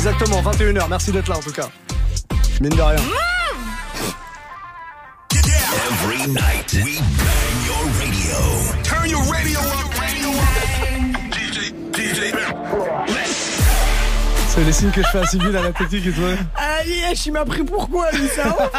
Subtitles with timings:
[0.00, 0.88] Exactement, 21h.
[0.88, 1.68] Merci d'être là en tout cas.
[2.62, 2.96] Mine de rien.
[5.30, 8.38] Every night we bang your radio.
[8.82, 11.34] Turn your radio up, radio up.
[11.34, 12.32] DJ, DJ.
[14.48, 16.20] C'est les signes que je fais à Sybille à la technique et tout.
[16.56, 18.56] Ah, yes, il m'a pris pourquoi, lui, ça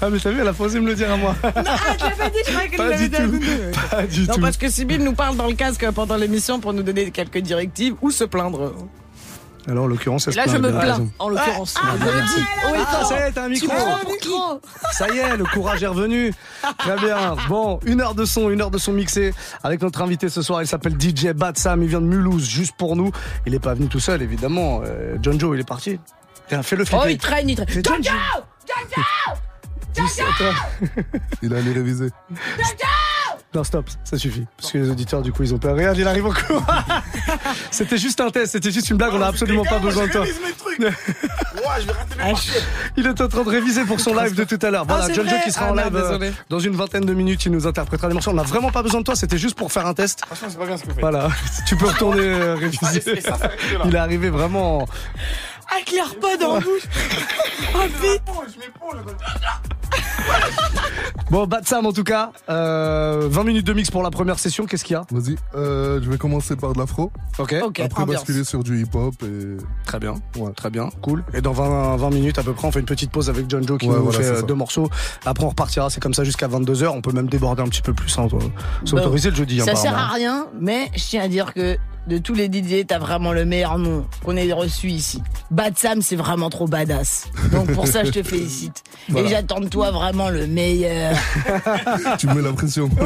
[0.00, 1.34] Ah, mais t'as vu, elle a pas osé me le dire à moi.
[1.42, 1.52] Ah,
[1.98, 3.88] je l'ai pas dit, je croyais qu'elle Pas l'avait du dit à tout.
[3.90, 4.40] Pas du Non, tout.
[4.40, 7.94] parce que Sybille nous parle dans le casque pendant l'émission pour nous donner quelques directives
[8.00, 8.72] ou se plaindre.
[9.68, 11.74] Alors, en l'occurrence, là, je me plains, en l'occurrence.
[11.82, 12.10] Ah, le
[12.78, 13.08] Ah, fort.
[13.08, 13.72] ça y est, t'as un micro.
[14.92, 16.32] Ça y est, le courage est revenu.
[16.78, 17.34] Très bien.
[17.48, 19.34] Bon, une heure de son, une heure de son mixé
[19.64, 20.62] avec notre invité ce soir.
[20.62, 21.82] Il s'appelle DJ Batsam.
[21.82, 23.10] Il vient de Mulhouse, juste pour nous.
[23.46, 24.82] Il est pas venu tout seul, évidemment.
[24.84, 25.98] Euh, John Joe, il est parti.
[26.48, 27.02] Tiens, fais-le flipper.
[27.04, 27.82] Oh, il traîne, il traîne.
[27.84, 28.14] John Joe.
[29.94, 30.52] Dis ça, toi.
[31.42, 32.10] Il a allé réviser.
[33.56, 34.44] Non, stop, ça suffit.
[34.58, 35.74] Parce que les auditeurs, du coup, ils ont peur.
[35.74, 36.62] Regarde, il arrive encore.
[37.70, 39.14] c'était juste un test, c'était juste une blague.
[39.14, 40.26] On n'a absolument pas besoin de toi.
[42.98, 44.84] Il est en train de réviser pour son live de tout à l'heure.
[44.84, 47.06] Voilà, Ah, c'est John Joe qui sera Ah, en merde, live euh, dans une vingtaine
[47.06, 47.46] de minutes.
[47.46, 48.32] Il nous interprétera les morceaux.
[48.32, 49.16] On n'a vraiment pas besoin de toi.
[49.16, 50.22] C'était juste pour faire un test.
[50.26, 51.00] Franchement, c'est pas bien ce que vous faites.
[51.00, 51.28] Voilà,
[51.66, 53.22] tu peux retourner euh, Ah, réviser.
[53.86, 54.86] Il est arrivé vraiment.
[55.74, 56.82] Avec l'air pas dans la bouche.
[57.74, 58.22] Oh, vite.
[61.30, 62.30] Bon, Batsam en tout cas.
[62.48, 64.64] Euh, 20 minutes de mix pour la première session.
[64.66, 67.10] Qu'est-ce qu'il y a Vas-y, euh, je vais commencer par de l'afro.
[67.38, 67.54] Ok.
[67.64, 68.16] Ok, Après ambiance.
[68.20, 70.14] basculer sur du hip-hop et Très bien.
[70.36, 70.52] Ouais.
[70.54, 70.88] Très bien.
[71.02, 71.24] Cool.
[71.34, 73.66] Et dans 20, 20 minutes à peu près, on fait une petite pause avec John
[73.66, 74.42] Joe qui Ouais, nous voilà, fait c'est euh, ça.
[74.42, 74.88] deux morceaux.
[75.24, 75.90] Après, on repartira.
[75.90, 76.86] C'est comme ça jusqu'à 22h.
[76.88, 78.16] On peut même déborder un petit peu plus.
[78.18, 78.28] Hein,
[78.84, 78.98] c'est Bon.
[79.00, 79.60] autorisé le jeudi.
[79.60, 80.12] hein, Ça sert apparemment.
[80.12, 81.76] à rien, mais je tiens à dire que
[82.06, 85.20] de tous les DJ, t'as vraiment le meilleur nom qu'on ait reçu ici.
[85.56, 87.28] Bad Sam, c'est vraiment trop badass.
[87.50, 88.82] Donc pour ça, je te félicite.
[89.08, 89.26] Voilà.
[89.26, 91.16] Et j'attends de toi vraiment le meilleur.
[92.18, 92.90] tu me mets la pression.
[93.00, 93.04] Ah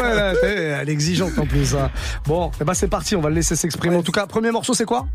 [0.00, 1.74] ouais, là, elle est exigeante en plus.
[1.74, 1.90] hein.
[2.24, 3.96] Bon, eh ben c'est parti, on va le laisser s'exprimer.
[3.96, 5.06] En tout cas, premier morceau, c'est quoi?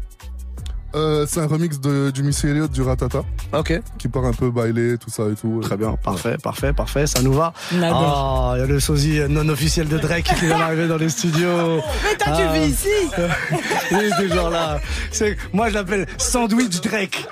[0.95, 3.81] Euh, c'est un remix de, du Missy Elliott du Ratata Ok.
[3.97, 5.59] qui part un peu bailé, tout ça et tout.
[5.61, 7.51] Très bien, parfait, parfait, parfait, ça nous va.
[7.81, 11.09] Ah, il y a le sosie non officiel de Drake qui vient d'arriver dans les
[11.09, 11.77] studios.
[12.03, 12.53] Mais toi, tu Ah.
[12.53, 12.87] vis ici
[13.91, 14.79] Il est toujours là.
[15.11, 17.25] C'est, moi, je l'appelle Sandwich Drake.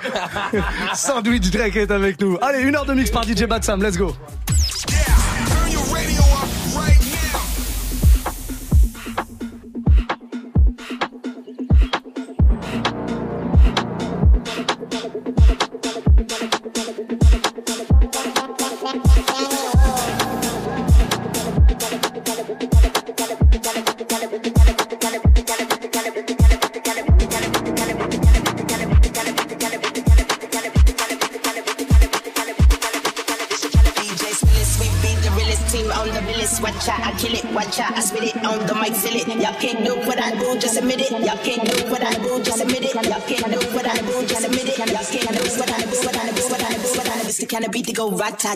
[0.94, 2.38] Sandwich Drake est avec nous.
[2.42, 4.14] Allez, une heure de mix par DJ Batsam, let's go.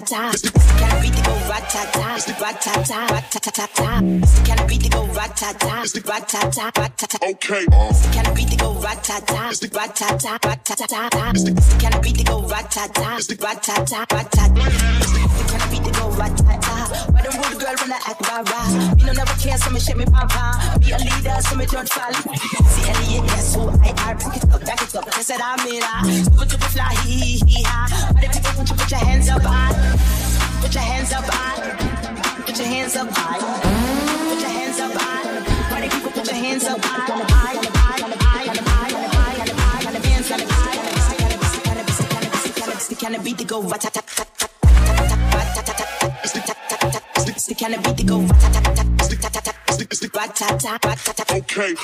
[0.01, 0.33] ta
[0.79, 2.17] Can I beat the go rat ta ta?
[2.43, 4.01] Rat ta ta, rat ta ta ta.
[4.45, 5.85] Can I beat the go rat ta ta?
[6.07, 7.19] Rat ta ta, ta ta.
[7.27, 7.65] Okay
[8.97, 9.49] rat-ta-ta.
[9.51, 9.69] It's the
[11.37, 13.17] it's the beat go rat-ta-ta.
[13.17, 14.67] It's the rat-ta-ta, rat-ta-ta.
[14.67, 16.07] It's the the kind of beat go.
[16.17, 18.97] Why the rude girl when I act?
[18.97, 20.05] Me no never care, so me shake me.
[20.05, 22.13] Be a leader, so me don't fall.
[22.13, 24.15] See Elliot, that's who oh, I are.
[24.17, 25.05] Back it up, back it up.
[25.13, 25.83] They said I'm in.
[26.25, 28.13] Super, fly, hee, hee, hee, ha.
[28.15, 29.75] Why the people want you put your hands up high?
[30.63, 31.61] Put your hands up high.
[32.47, 33.39] Put your hands up high.
[34.31, 35.25] Put your hands up high.
[35.71, 37.76] Why the people put your hands up high,
[43.07, 43.61] kind of beat that go
[47.29, 48.27] it's the kind of beat that go
[51.37, 51.77] okay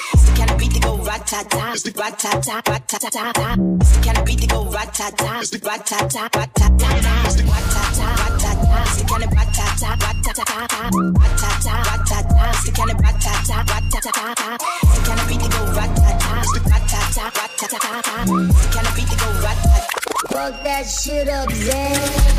[20.43, 22.33] Fuck that shit up, Zay.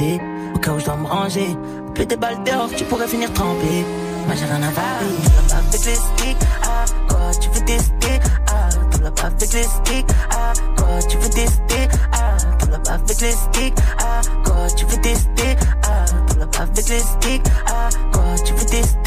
[0.00, 0.20] côté,
[0.54, 1.56] au cas où je dois me ranger.
[1.94, 3.84] Plus des balles dehors, tu pourrais finir trempé.
[4.26, 4.80] Moi j'ai rien à varier.
[4.80, 5.24] Ah.
[5.24, 8.68] Tout la avec les sticks, ah, quoi, tu veux tester, ah.
[8.90, 12.36] Tout la avec les sticks, ah, quoi, tu veux tester, ah.
[12.58, 16.04] Tout la avec les sticks, ah, quoi, tu veux tester, ah.
[16.28, 18.99] Tout la avec les sticks, ah, quoi, tu veux tester.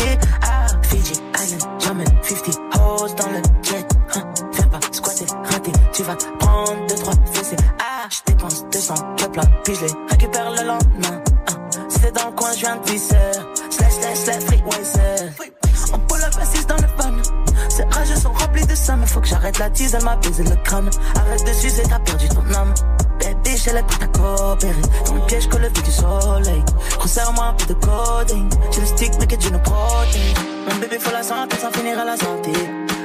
[25.06, 26.64] Dans le piège lever du soleil.
[27.00, 28.50] Resserre-moi un peu de coding.
[28.72, 30.34] J'ai le stick mais que Dieu nous protège.
[30.70, 32.52] Mon bébé faut la santé sans finir à la santé.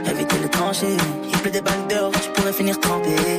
[0.09, 0.97] Éviter le tranché.
[1.25, 3.38] Il pleut des balles dehors, tu pourrais finir trempé.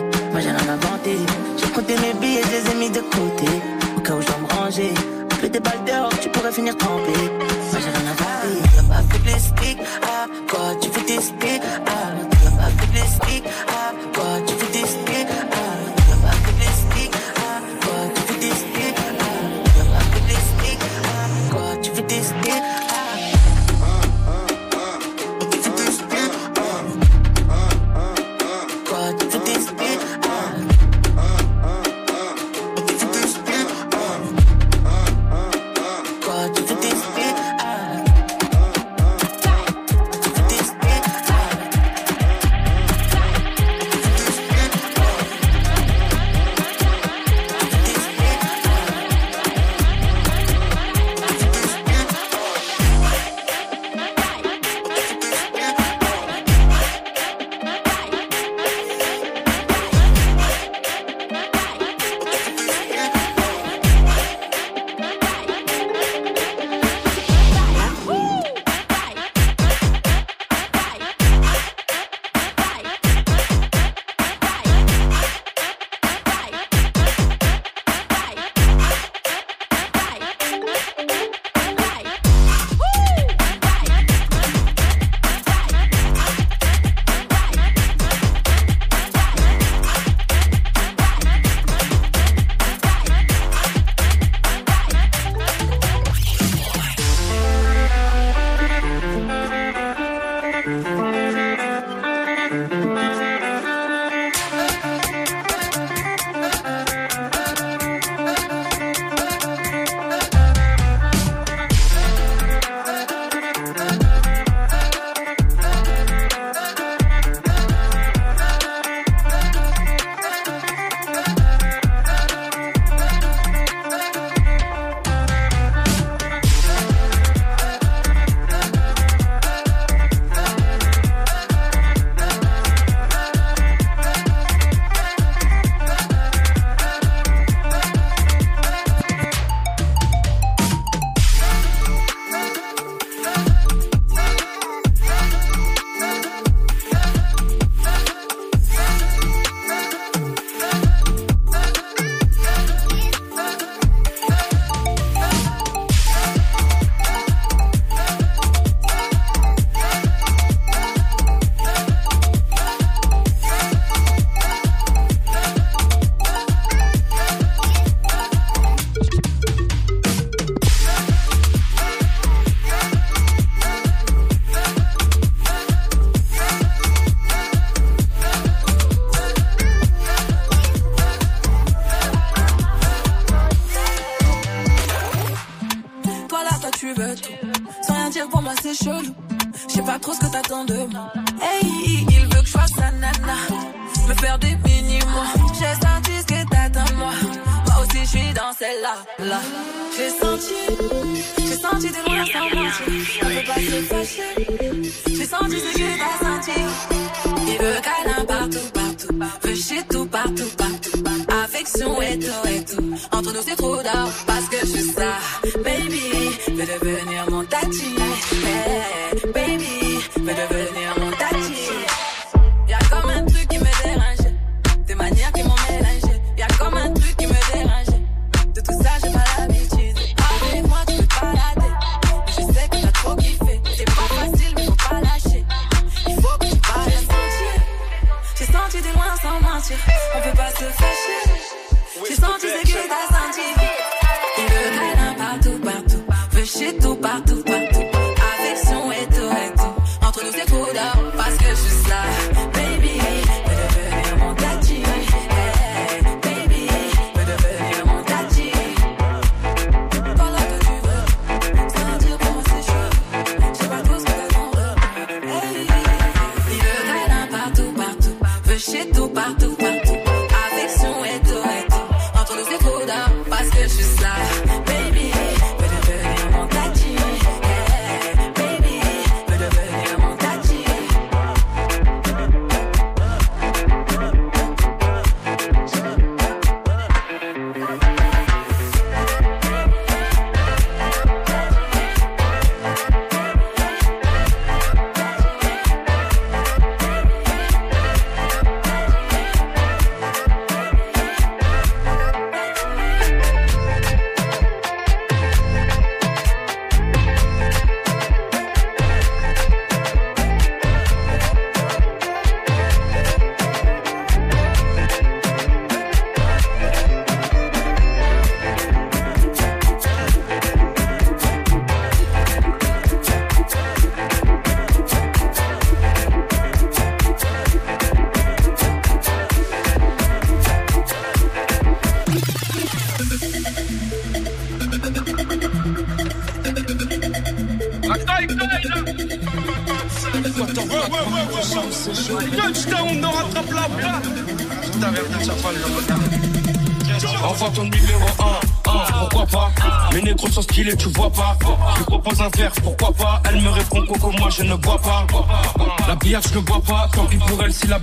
[273.98, 274.79] Parce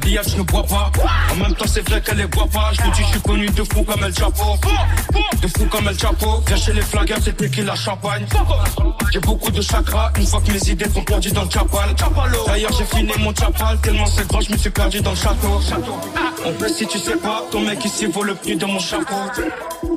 [0.06, 0.90] je ne bois pas.
[1.32, 2.70] En même temps c'est vrai qu'elle les boit pas.
[2.72, 4.56] Je te dis je suis connu de fou comme El Chapo.
[5.42, 6.42] De fou comme El Chapo.
[6.46, 8.26] Viens chez les flaggers, c'est qui la champagne.
[9.12, 10.12] J'ai beaucoup de chakras.
[10.18, 11.94] Une fois que mes idées sont perdues dans le chapal.
[12.46, 13.78] D'ailleurs j'ai fini mon chapal.
[13.82, 15.60] Tellement c'est grand, je me suis perdu dans le château.
[16.44, 19.14] En plus si tu sais pas Ton mec ici vaut le prix de mon chapeau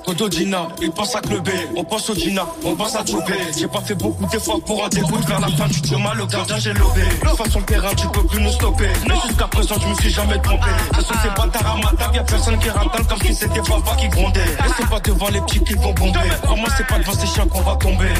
[0.09, 3.35] Todo Gina, il pense à clubber, on pense au Gina, on pense à Joubé.
[3.55, 6.57] J'ai pas fait beaucoup d'efforts pour en dégoûter vers la fin du chemin, le gardien
[6.57, 7.03] j'ai lobé.
[7.21, 8.89] De façon terrain, tu peux plus nous stopper.
[9.07, 10.65] Mais jusqu'à présent, je me suis jamais trompé.
[10.95, 13.95] Ce sont ces bâtards à ma table, y'a personne qui rentale comme si c'était papa
[13.99, 14.39] qui grondait.
[14.39, 16.19] Et c'est pas devant les petits qui vont bomber.
[16.41, 18.13] Crois-moi, c'est pas devant ces chiens qu'on va tomber.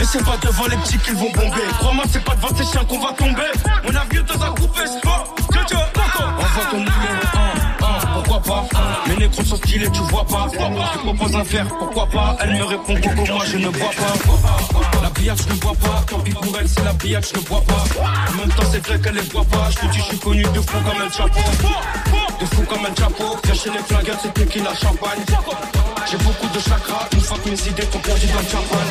[0.00, 1.62] Et c'est pas devant les petits qui vont bomber.
[1.78, 3.52] Crois-moi, c'est pas devant ces chiens qu'on va tomber.
[9.88, 10.46] Tu vois pas.
[10.52, 12.36] Je propose un verre, pourquoi pas?
[12.40, 15.00] Elle me répond Coco, moi je ne bois pas.
[15.02, 16.04] La billard, je ne bois pas.
[16.08, 17.84] Tant pis pour elle, c'est la billard, je ne bois pas.
[18.32, 19.68] En même temps, c'est vrai qu'elle les boit pas.
[19.70, 21.40] Je te dis, je suis connu de fou comme El Chapo
[22.40, 25.20] De fou comme El Chapo Viens chez les flaggers, c'est qui la champagne
[26.10, 27.08] J'ai beaucoup de chakras.
[27.12, 28.86] Une fois que mes idées sont perdues dans le chapal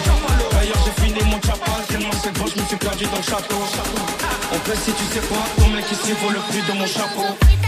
[0.52, 3.62] D'ailleurs, j'ai fini mon chapal Tellement c'est grand, je me suis perdu dans le château
[4.52, 7.59] En fait, si tu sais pas Ton mec ici vaut le prix de mon chapeau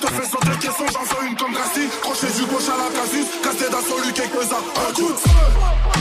[0.00, 1.88] je te fais sauter caisson, j'en fais une comme Grassi.
[2.00, 5.99] Crochet du gauche à la casus, cassé d'assaut, lui quelques uns, un coup de.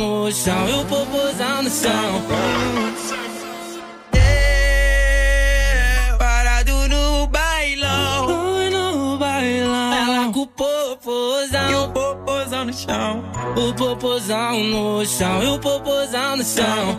[0.00, 2.22] no chão e o popozão no chão.
[6.18, 8.70] Parado no bailão.
[8.70, 9.92] No bailão.
[9.92, 11.70] Ela com o popozão.
[11.70, 13.24] E o popozão no chão.
[13.56, 16.98] O popozão no chão e o popozão no chão.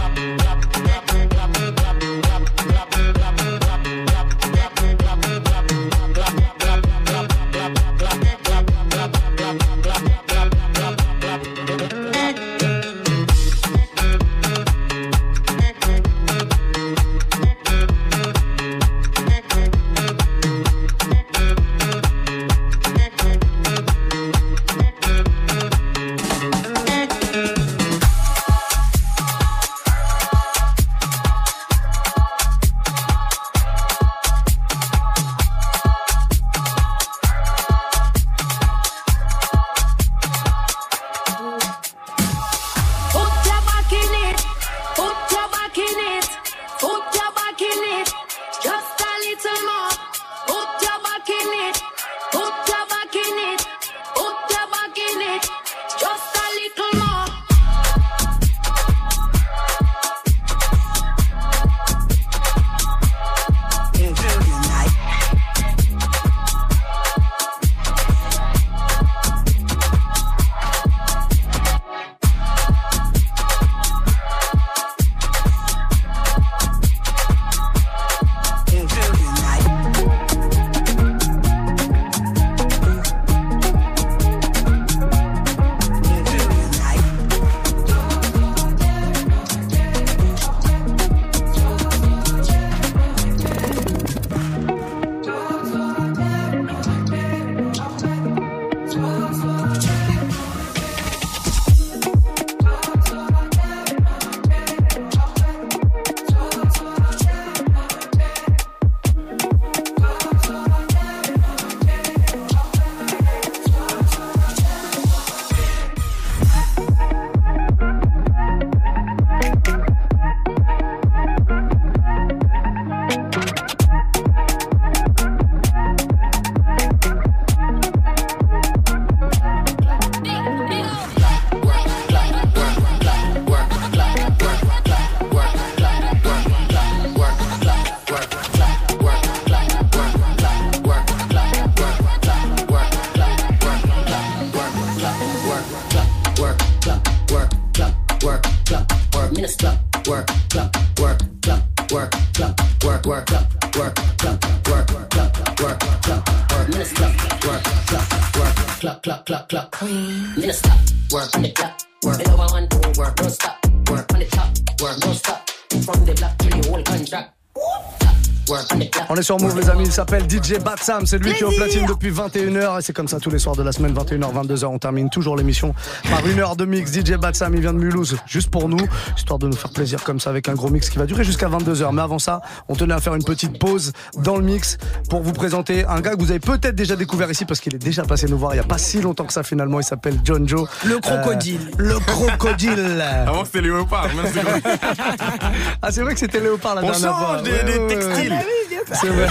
[169.21, 171.85] est sur Move les amis, il s'appelle DJ Batsam, c'est lui qui est au platine
[171.85, 174.79] depuis 21h et c'est comme ça tous les soirs de la semaine, 21h, 22h, on
[174.79, 175.73] termine toujours l'émission
[176.09, 176.91] par une heure de mix.
[176.91, 178.79] DJ Batsam, il vient de Mulhouse, juste pour nous,
[179.15, 181.47] histoire de nous faire plaisir comme ça avec un gros mix qui va durer jusqu'à
[181.49, 181.93] 22h.
[181.93, 184.77] Mais avant ça, on tenait à faire une petite pause dans le mix
[185.09, 187.79] pour vous présenter un gars que vous avez peut-être déjà découvert ici parce qu'il est
[187.83, 190.19] déjà passé nous voir il y a pas si longtemps que ça finalement, il s'appelle
[190.23, 190.67] John Joe.
[190.85, 191.61] Le crocodile.
[191.79, 193.03] Euh, le crocodile.
[193.27, 194.07] Avant c'était léopard,
[195.81, 197.37] ah c'est vrai que c'était Léopard la On dernière fois.
[197.37, 198.70] change des, Ouais, des ouais, ouais.
[198.85, 198.97] Textiles.
[198.99, 199.27] C'est vrai.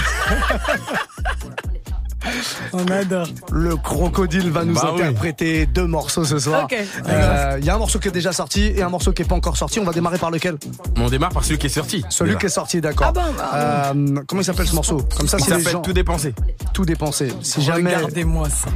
[2.73, 3.27] On adore.
[3.51, 5.01] Le crocodile va nous Bah oui.
[5.01, 6.67] interpréter deux morceaux ce soir.
[7.07, 9.25] Euh, Il y a un morceau qui est déjà sorti et un morceau qui est
[9.25, 9.79] pas encore sorti.
[9.79, 10.57] On va démarrer par lequel?
[10.97, 12.03] On démarre par celui qui est sorti.
[12.09, 13.13] Celui qui est sorti, d'accord.
[13.15, 15.01] Ah ah Euh, comment il s'appelle ce morceau?
[15.17, 16.33] Comme ça, Il s'appelle gens Tout dépensé.
[16.73, 17.31] tout dépensé.
[17.41, 18.69] Si jamais Regardez-moi ça.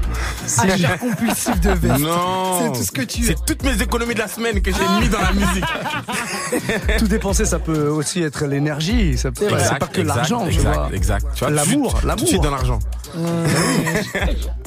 [0.46, 2.00] si Achat ja- compulsif de veste.
[2.00, 2.60] Non.
[2.62, 3.28] C'est tout ce que tu es.
[3.28, 5.66] C'est toutes mes économies de la semaine que j'ai mis dans la musique.
[7.00, 9.18] tout dépensé, ça peut aussi être l'énergie.
[9.18, 10.90] Ça peut- C'est pas que exact, l'argent, tu exact, vois.
[10.94, 11.26] Exact.
[11.34, 12.28] Tu vois, L'amour, suite- l'amour.
[12.28, 12.80] Suite dans l'argent.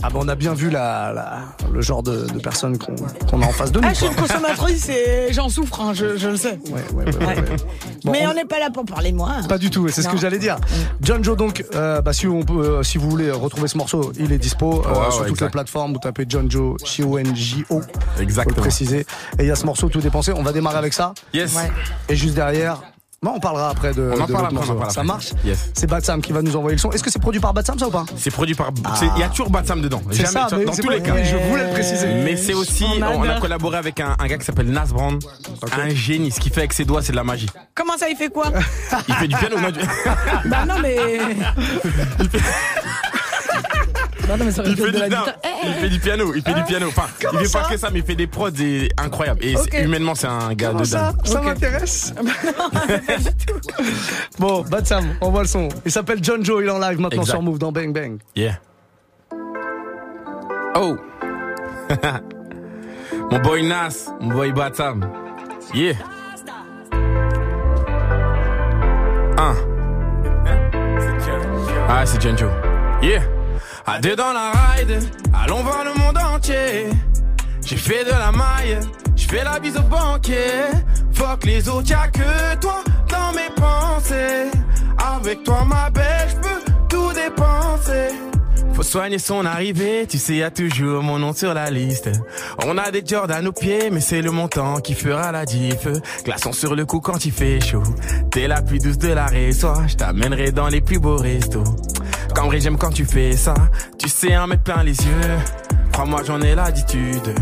[0.03, 1.39] Ah ben on a bien vu la, la-
[1.73, 2.95] le genre de, de personnes qu'on
[3.31, 3.87] qu'on a en face de nous.
[3.89, 6.59] Ah, je suis une consommatrice et j'en souffre, hein, je, je le sais.
[6.71, 7.57] Ouais, ouais, ouais, ouais, ouais.
[8.05, 9.37] Bon, Mais on- n'est pas là pour parler de moi.
[9.49, 10.57] Pas du tout, et c'est ce que j'allais dire.
[11.01, 14.13] John Joe, donc, euh, bah, si, on peut, euh, si vous voulez retrouver ce morceau,
[14.19, 15.47] il est dispo euh, Ouais, ouais, sur toutes exact.
[15.47, 15.93] les plateformes.
[15.93, 17.81] Vous tapez John Joe, J-O-N-J-O.
[17.81, 18.61] Faut le Exactement.
[18.61, 19.01] préciser.
[19.39, 20.33] Et il y a ce morceau tout dépensé.
[20.33, 21.13] On va démarrer avec ça.
[21.35, 21.55] Yes.
[21.55, 21.71] Ouais.
[22.09, 22.81] Et juste derrière,
[23.23, 24.75] bah, on parlera après de, On en de parle l'autre après, on en morceau.
[24.75, 25.07] parle Ça après.
[25.13, 25.71] marche Yes.
[25.75, 26.91] C'est Batsam qui va nous envoyer le son.
[26.93, 28.71] Est-ce que c'est produit par Batsam, ça ou pas C'est produit par.
[28.95, 30.01] c'est- Il y a toujours Batsam dedans.
[30.11, 31.15] C'est Jamais, ça, tu dans c'est tous pas- les cas.
[31.15, 32.07] oui, je voulais le préciser.
[32.25, 35.19] Mais c'est aussi, On on, a collaboré avec un, un gars qui s'appelle Nas Brand,
[35.73, 36.31] un génie.
[36.31, 37.49] Ce qu'il fait avec ses doigts, c'est de la magie.
[37.75, 38.53] Comment ça, il fait quoi
[39.09, 39.59] Il fait du piano.
[39.59, 39.81] non, du-
[40.49, 41.19] Bah non, mais.
[44.37, 44.99] Non, mais ça aurait Il fait, du.
[44.99, 46.89] Eh, il fait du piano, il fait du piano.
[46.89, 49.45] Enfin, il fait pas que ça, mais il fait des prods et- incroyables.
[49.45, 51.27] Et humainement, c'est un gars Comment de ça dingue.
[51.27, 52.15] Ça m'intéresse.
[54.39, 55.69] bon, Batsam, on voit le son.
[55.85, 57.35] Il s'appelle John Joe, il est en live maintenant Exact.
[57.37, 58.19] sur Move dans Bang Bang.
[58.37, 58.59] Yeah.
[60.75, 60.97] Oh.
[63.31, 65.09] mon boy Nas, mon boy Batam.
[65.75, 65.95] Yeah.
[69.39, 69.55] Un.
[71.89, 72.51] Ah, c'est John Joe.
[73.03, 73.23] Yeah.
[73.91, 75.01] À deux dans la ride,
[75.33, 76.91] allons voir le monde entier.
[77.65, 78.79] J'ai fait de la maille,
[79.17, 80.35] je fais la bise au banquier.
[81.15, 84.51] Fuck les autres, y'a que toi dans mes pensées.
[85.17, 88.15] Avec toi, ma belle, je peux tout dépenser.
[88.75, 92.11] Faut soigner son arrivée, tu sais, y a toujours mon nom sur la liste.
[92.67, 95.89] On a des Jordan aux pieds, mais c'est le montant qui fera la diff.
[96.25, 97.83] Glaçons sur le cou quand il fait chaud.
[98.31, 101.65] T'es la plus douce de la réseau, je t'amènerai dans les plus beaux restos.
[102.49, 103.53] Vrai, j'aime quand tu fais ça,
[103.99, 105.39] tu sais, en mettre plein les yeux.
[105.93, 107.35] Crois-moi, j'en ai l'attitude.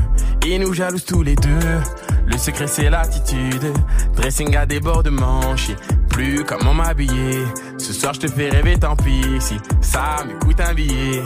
[0.44, 1.78] Ils nous jalousent tous les deux.
[2.26, 3.72] Le secret, c'est l'attitude.
[4.16, 5.70] Dressing à des bords de manche.
[5.70, 5.76] et
[6.08, 7.44] Plus comment m'habiller.
[7.78, 9.22] Ce soir, je te fais rêver, tant pis.
[9.38, 11.22] Si ça me coûte un billet.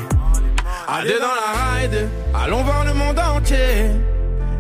[0.86, 3.92] À deux dans la ride, allons voir le monde entier.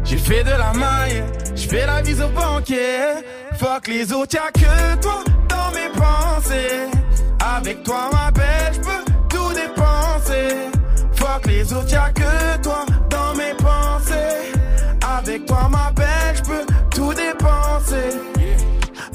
[0.02, 1.22] J'ai fait de la maille,
[1.54, 3.20] je fais la bise au banquier.
[3.58, 6.99] Fuck les autres, y'a que toi dans mes pensées.
[7.40, 10.70] Avec toi, ma belle, je peux tout dépenser.
[11.14, 14.52] Fuck les autres, y'a que toi dans mes pensées.
[15.18, 16.19] Avec toi, ma belle,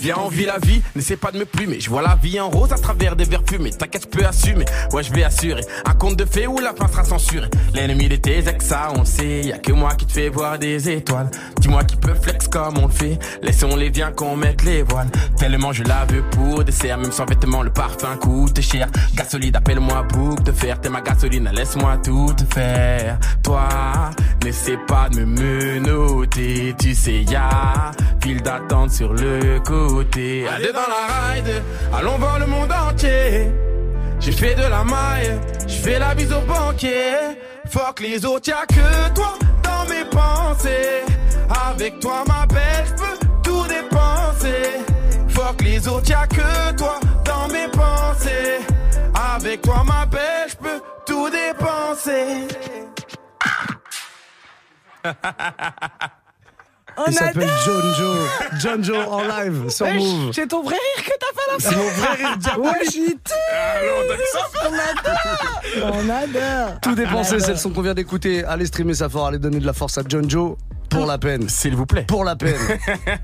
[0.05, 1.79] Viens, on vit la vie, n'essaie pas de me plumer.
[1.79, 3.71] Je vois la vie en rose à travers des verres fumés.
[3.71, 4.65] T'inquiète, je peux assumer.
[4.91, 5.63] Ouais, je vais assurer.
[5.83, 7.49] Un conte de fées où la fin sera censurée.
[7.73, 9.41] L'ennemi de tes ex, ça on sait.
[9.45, 11.31] Y'a que moi qui te fais voir des étoiles.
[11.59, 13.17] Dis-moi qui peut flex comme on le fait.
[13.41, 15.09] Laissons-les bien qu'on mette les voiles.
[15.39, 16.99] Tellement je la veux pour dessert.
[16.99, 18.87] Même sans vêtements, le parfum coûte cher.
[19.15, 20.79] Gasoline, appelle-moi boucle de fer.
[20.79, 23.17] T'es ma gasoline, laisse-moi tout te faire.
[23.41, 23.67] Toi,
[24.43, 26.75] n'essaie pas de me menotter.
[26.77, 27.89] Tu sais, y'a
[28.21, 29.59] file d'attente sur le
[29.95, 30.45] côté.
[30.47, 33.49] Allez dans la ride, allons voir le monde entier.
[34.19, 37.13] J'ai fait de la maille, je fais la bise au banquier.
[37.69, 41.03] Fuck les autres, y'a que toi dans mes pensées.
[41.69, 44.63] Avec toi, ma belle, je peux tout dépenser.
[45.29, 48.60] Fuck les autres, y'a que toi dans mes pensées.
[49.34, 52.47] Avec toi, ma belle, je peux tout dépenser.
[56.97, 57.60] On Il s'appelle adore.
[57.65, 58.17] John Joe.
[58.60, 60.31] John Joe en live sur Wesh, Move.
[60.34, 62.38] C'est ton vrai rire que t'as fait là C'est mon vrai rire.
[64.67, 65.93] On adore.
[65.93, 66.79] On adore.
[66.81, 68.43] Tout dépensé, c'est le son qu'on vient d'écouter.
[68.45, 70.55] Allez streamer ça fort, allez donner de la force à John Joe.
[70.89, 71.49] Pour la peine.
[71.49, 72.05] S'il vous plaît.
[72.08, 72.55] Pour la peine.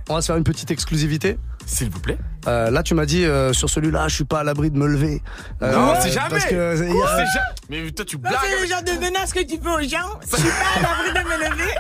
[0.10, 1.38] On va se faire une petite exclusivité.
[1.66, 2.18] S'il vous plaît.
[2.48, 4.88] Euh, là, tu m'as dit euh, sur celui-là, je suis pas à l'abri de me
[4.88, 5.22] lever.
[5.62, 6.30] Euh, non, c'est jamais.
[6.32, 8.34] Parce que C'est ja- Mais toi, tu blagues.
[8.44, 10.20] c'est le genre de menace que tu fais aux gens.
[10.32, 11.72] Je suis pas à l'abri de me lever.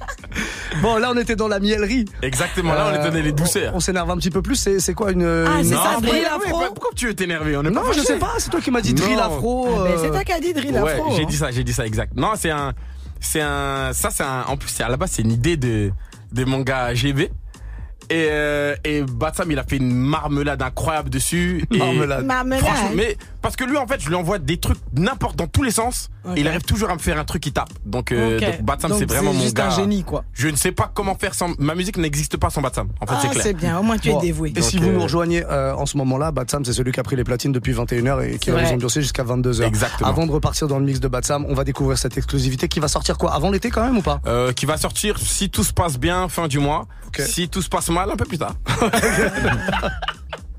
[0.81, 2.03] Bon, là, on était dans la miellerie.
[2.21, 3.73] Exactement, là, on les donnait les douceurs.
[3.73, 4.55] On, on s'énerve un petit peu plus.
[4.57, 5.23] C'est c'est quoi une.
[5.23, 7.55] Ah, une- c'est ça, drill mais- afro mais Pourquoi tu veux t'énerver?
[7.55, 8.33] On est Non, pas je sais pas.
[8.39, 9.69] C'est toi qui m'as dit drill afro.
[9.73, 11.15] Ah, euh, c'est toi qui as dit drill Ouais, afro.
[11.15, 11.27] j'ai hein.
[11.29, 12.13] dit ça, j'ai dit ça, exact.
[12.17, 12.73] Non, c'est un,
[13.21, 15.91] c'est un, ça c'est un, en plus à la base c'est une idée de,
[16.33, 17.31] de mon gars GB.
[18.09, 21.65] Et, euh, et Batsam il a fait une marmelade incroyable dessus.
[21.71, 22.25] Et Marmelade.
[22.25, 22.63] Marmelade.
[22.63, 25.63] Franchement, mais parce que lui en fait je lui envoie des trucs n'importe dans tous
[25.63, 26.09] les sens.
[26.35, 27.69] Et il arrive toujours à me faire un truc qui tape.
[27.85, 29.67] Donc, euh, donc Batsam c'est vraiment mon juste gars.
[29.67, 30.23] un génie, quoi.
[30.33, 32.87] Je ne sais pas comment faire sans, ma musique n'existe pas sans Batsam.
[32.99, 33.43] En fait Ah, c'est clair.
[33.43, 33.77] c'est bien.
[33.77, 34.17] Au moins, tu Bon.
[34.19, 34.51] es dévoué.
[34.55, 37.03] Et si vous euh, nous rejoignez euh, en ce moment-là, Batsam, c'est celui qui a
[37.03, 39.61] pris les platines depuis 21h et qui va les ambiancer jusqu'à 22h.
[39.65, 40.09] Exactement.
[40.09, 42.87] Avant de repartir dans le mix de Batsam, on va découvrir cette exclusivité qui va
[42.87, 43.31] sortir quoi?
[43.35, 44.19] Avant l'été quand même ou pas?
[44.25, 46.87] Euh, qui va sortir si tout se passe bien fin du mois.
[47.09, 47.21] Ok.
[47.21, 48.55] Si tout se passe mal un peu plus tard.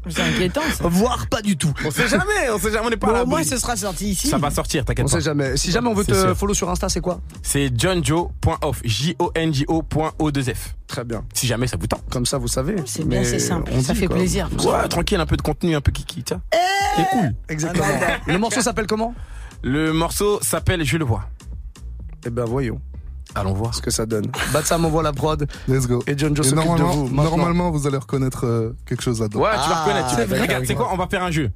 [0.08, 0.86] C'est inquiétant, ça.
[0.86, 1.72] Voire pas du tout.
[1.84, 3.74] On sait jamais, on sait jamais, on n'est pas Bon, à au moins, ce sera
[3.74, 4.28] sorti ici.
[4.28, 5.16] Ça va sortir, t'inquiète On pas.
[5.16, 5.56] sait jamais.
[5.56, 6.36] Si jamais on veut C'est te sûr.
[6.36, 8.82] follow sur Insta, c'est quoi C'est johnjo.off.
[8.84, 10.56] J-O-N-J-O.O2F.
[10.86, 11.24] Très bien.
[11.34, 12.04] Si jamais ça vous tente.
[12.08, 12.76] Comme ça, vous savez.
[12.86, 13.72] C'est bien, c'est simple.
[13.74, 14.14] on Ça dit, fait quoi.
[14.14, 14.48] plaisir.
[14.64, 16.40] Ouais, tranquille, un peu de contenu, un peu kiki, tiens.
[16.96, 17.34] C'est cool.
[17.48, 17.84] Exactement.
[18.28, 19.12] le morceau s'appelle comment?
[19.64, 21.24] Le morceau s'appelle Je le vois.
[22.24, 22.80] Eh ben voyons
[23.36, 23.74] Allons voir.
[23.74, 24.26] ce que ça donne.
[24.52, 26.02] Batsam envoie la prod Let's go.
[26.06, 27.08] et John Joe s'occupe de normalement, vous.
[27.08, 27.36] Maintenant.
[27.36, 29.40] normalement, vous allez reconnaître euh, quelque chose là-dedans.
[29.40, 30.16] Ouais, tu vas Ah, reconnaître.
[30.34, 31.50] tu Regarde, c'est quoi On va faire un jeu.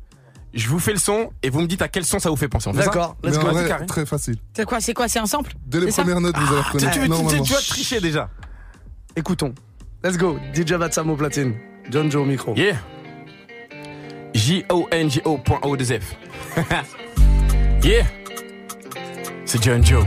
[0.52, 2.48] Je vous fais le son et vous me dites à quel son ça vous fait
[2.48, 2.70] penser.
[2.72, 3.44] D'accord, let's go.
[3.46, 3.86] Vas-y, vrai, carré.
[3.86, 4.36] très facile.
[4.56, 7.08] C'est quoi, c'est quoi, c'est un sample Dès les premières notes, vous allez Tu, reconnaître.
[7.08, 7.42] normalement.
[7.44, 8.28] tu vas tricher déjà.
[9.16, 9.54] Écoutons.
[10.02, 10.38] Let's go.
[10.54, 11.54] DJ Batsam au platine.
[11.90, 12.54] John Joe au micro.
[12.56, 12.76] Yeah.
[14.34, 16.02] J-O-N-J-O.O2F.
[17.84, 18.04] yeah.
[19.44, 20.04] C'est John Joe.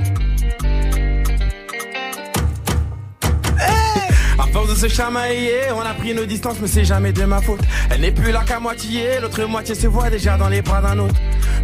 [4.76, 7.62] Se chamailler, on a pris nos distances, mais c'est jamais de ma faute.
[7.90, 11.00] Elle n'est plus là qu'à moitié, l'autre moitié se voit déjà dans les bras d'un
[11.00, 11.16] autre.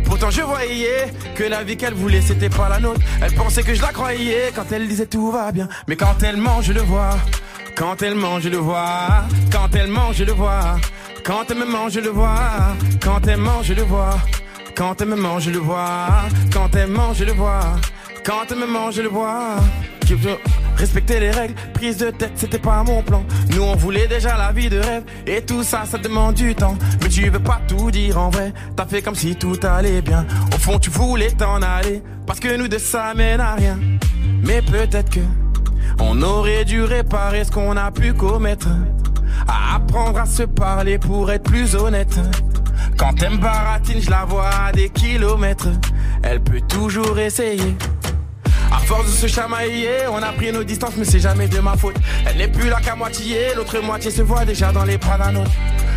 [0.05, 3.01] Pourtant je voyais que la vie qu'elle voulait c'était pas la nôtre.
[3.21, 5.67] Elle pensait que je la croyais quand elle disait tout va bien.
[5.87, 7.17] Mais quand elle mange je le vois.
[7.75, 9.25] Quand elle mange je le vois.
[9.51, 10.77] Quand elle mange je le vois.
[11.25, 12.75] Quand elle me mange je le vois.
[13.03, 14.17] Quand elle mange je le vois.
[14.75, 16.07] Quand elle me mange je le vois.
[16.53, 17.75] Quand elle mange je le vois.
[18.23, 19.55] Quand elle me mange je le vois.
[20.75, 23.23] Respecter les règles, prise de tête, c'était pas mon plan.
[23.51, 26.75] Nous on voulait déjà la vie de rêve, et tout ça, ça demande du temps.
[27.01, 30.25] Mais tu veux pas tout dire en vrai, t'as fait comme si tout allait bien.
[30.53, 33.77] Au fond, tu voulais t'en aller, parce que nous de ça mène à rien.
[34.43, 35.19] Mais peut-être que
[35.99, 38.69] on aurait dû réparer ce qu'on a pu commettre.
[39.47, 42.17] À apprendre à se parler pour être plus honnête.
[42.97, 45.69] Quand me baratine, je la vois à des kilomètres.
[46.23, 47.75] Elle peut toujours essayer.
[48.71, 51.75] À force de se chamailler, on a pris nos distances, mais c'est jamais de ma
[51.75, 51.95] faute.
[52.25, 55.35] Elle n'est plus là qu'à moitié, l'autre moitié se voit déjà dans les bras d'un
[55.37, 55.51] autre.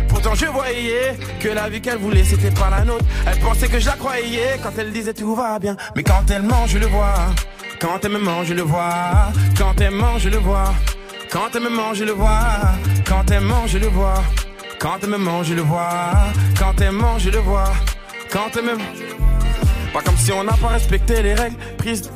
[0.07, 3.05] Pourtant je voyais que la vie qu'elle voulait c'était pas la nôtre.
[3.25, 5.75] Elle pensait que je la croyais quand elle disait tout va bien.
[5.95, 7.15] Mais quand elle mange, je le vois.
[7.79, 9.31] Quand elle me mange, je le vois.
[9.57, 10.73] Quand elle mange, je le vois.
[11.31, 12.43] Quand elle me mange, je le vois.
[13.07, 14.23] Quand elle mange, je le vois.
[14.79, 16.13] Quand elle me mange, je le vois.
[16.59, 17.73] Quand elle mange, je le vois.
[18.31, 18.77] Quand elle me...
[19.93, 22.11] Pas comme si on n'a pas respecté les règles prises...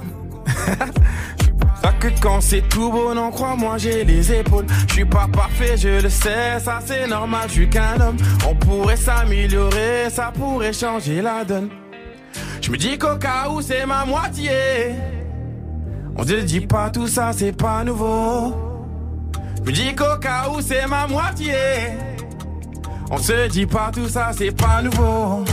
[1.81, 4.65] Pas que quand c'est tout beau, non, crois-moi, j'ai les épaules.
[4.87, 8.17] Je suis pas parfait, je le sais, ça c'est normal, je suis qu'un homme.
[8.47, 11.69] On pourrait s'améliorer, ça pourrait changer la donne.
[12.61, 14.51] Je me dis qu'au cas où c'est ma moitié.
[16.15, 18.55] On se dit pas tout ça, c'est pas nouveau.
[19.57, 21.53] Je me dis qu'au cas où c'est ma moitié.
[23.11, 25.45] On se dit pas tout ça, c'est pas nouveau.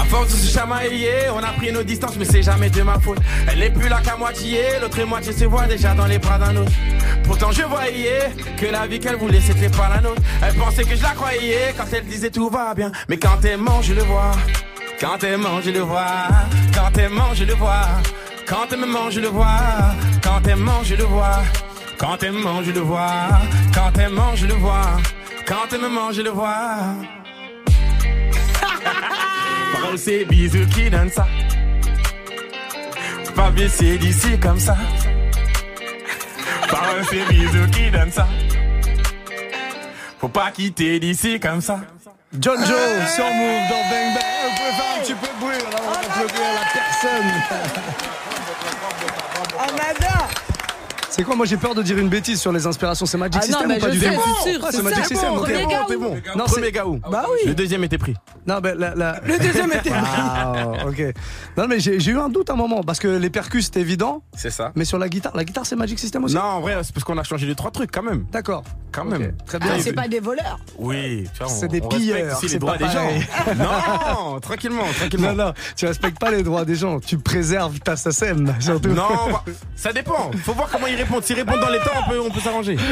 [0.00, 2.98] À force de se chamailler, on a pris nos distances, mais c'est jamais de ma
[2.98, 3.18] faute.
[3.50, 6.56] Elle n'est plus là qu'à moitié, l'autre moitié se voit déjà dans les bras d'un
[6.56, 6.72] autre.
[7.24, 10.22] Pourtant je voyais que la vie qu'elle voulait c'était pas la nôtre.
[10.42, 12.90] Elle pensait que je la croyais quand elle disait tout va bien.
[13.08, 14.32] Mais quand elle mange, je le vois.
[15.00, 16.28] Quand elle mange, je le vois.
[16.74, 17.86] Quand elle mange, je le vois.
[18.46, 19.84] Quand elle me mange, je le vois.
[20.22, 21.38] Quand elle mange, je le vois.
[21.98, 23.28] Quand elle mange, je le vois.
[23.72, 24.96] Quand elle mange, je le vois.
[25.46, 26.94] Quand elle me mange, je le vois.
[29.96, 31.26] C'est bisous qui donne ça.
[33.24, 34.76] Faut Pas baisser d'ici comme ça.
[36.70, 38.26] Parole, c'est bisous qui donne ça.
[40.20, 41.80] Faut pas quitter d'ici comme ça.
[42.38, 44.24] John Joe sur Move dans Bang Bang.
[44.44, 47.30] Vous pouvez faire un petit peu de bruit, là, on va applaudir la personne.
[49.58, 50.19] On adore
[51.10, 53.04] C'est quoi Moi j'ai peur de dire une bêtise sur les inspirations.
[53.04, 54.06] C'est Magic Ah non, System mais ou pas je du tout
[54.44, 55.04] c'est sûr, Ah, c'est c'est Magic.
[55.06, 55.30] System.
[55.88, 56.16] T'es bon.
[56.36, 57.00] Non, Premier c'est- Gaou.
[57.10, 57.38] Bah oui.
[57.48, 58.14] Le deuxième était pris.
[58.46, 59.90] Non, ben la, la- Le deuxième était.
[59.92, 60.52] Ah,
[60.86, 61.02] ok.
[61.56, 64.22] Non, mais j'ai eu un doute à un moment parce que les percus c'était évident,
[64.36, 64.72] C'est ça.
[64.76, 66.34] mais sur la guitare, la guitare c'est Magic System aussi.
[66.36, 68.24] Non, en vrai, c'est parce qu'on a changé les trois trucs quand même.
[68.32, 68.62] D'accord.
[68.92, 69.32] Quand même.
[69.46, 69.70] Très bien.
[69.74, 70.58] Ah, c'est pas des voleurs.
[70.78, 73.08] Oui, C'est des pilleurs, aussi c'est les droits des gens.
[73.56, 75.32] non, tranquillement, tranquillement.
[75.32, 78.88] Non, non, tu respectes pas les droits des gens, tu préserves ta SACEM, surtout.
[78.90, 79.08] Non,
[79.76, 80.30] ça dépend.
[80.44, 81.22] Faut voir comment ils répondent.
[81.24, 82.76] S'ils répondent dans les temps, on peut, on peut s'arranger.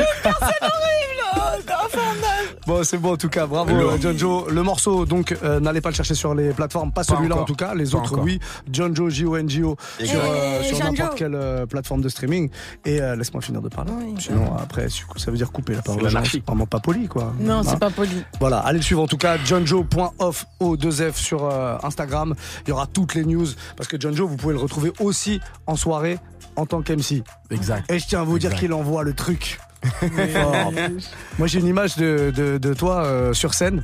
[2.67, 4.45] Bon, c'est bon en tout cas, bravo euh, John Joe.
[4.51, 7.45] Le morceau, donc, euh, n'allez pas le chercher sur les plateformes, pas, Pas celui-là en
[7.45, 8.25] tout cas, les Pas autres encore.
[8.25, 8.41] oui.
[8.71, 12.51] John Joe, J-O-N-J-O, sur, euh, Eh, sur n'importe quelle euh, plateforme de streaming.
[12.85, 13.93] Et euh, laisse-moi finir de parler.
[13.97, 14.15] Oui.
[14.19, 16.03] Sinon, après, ça veut dire couper la parole.
[16.31, 17.33] C'est vraiment pas poli, quoi.
[17.41, 18.23] Non, Hein c'est pas poli.
[18.39, 22.35] Voilà, allez le suivre en tout cas, johnjoe.off O2F sur euh, Instagram.
[22.67, 25.41] Il y aura toutes les news parce que John Joe, vous pouvez le retrouver aussi
[25.67, 26.19] en soirée
[26.59, 27.23] en tant qu'MC.
[27.51, 27.91] Exact.
[27.91, 29.59] Et je tiens à vous dire qu'il envoie le truc.
[30.33, 30.73] Fort.
[31.39, 33.83] Moi, j'ai une image de, de- de toi euh, sur scène.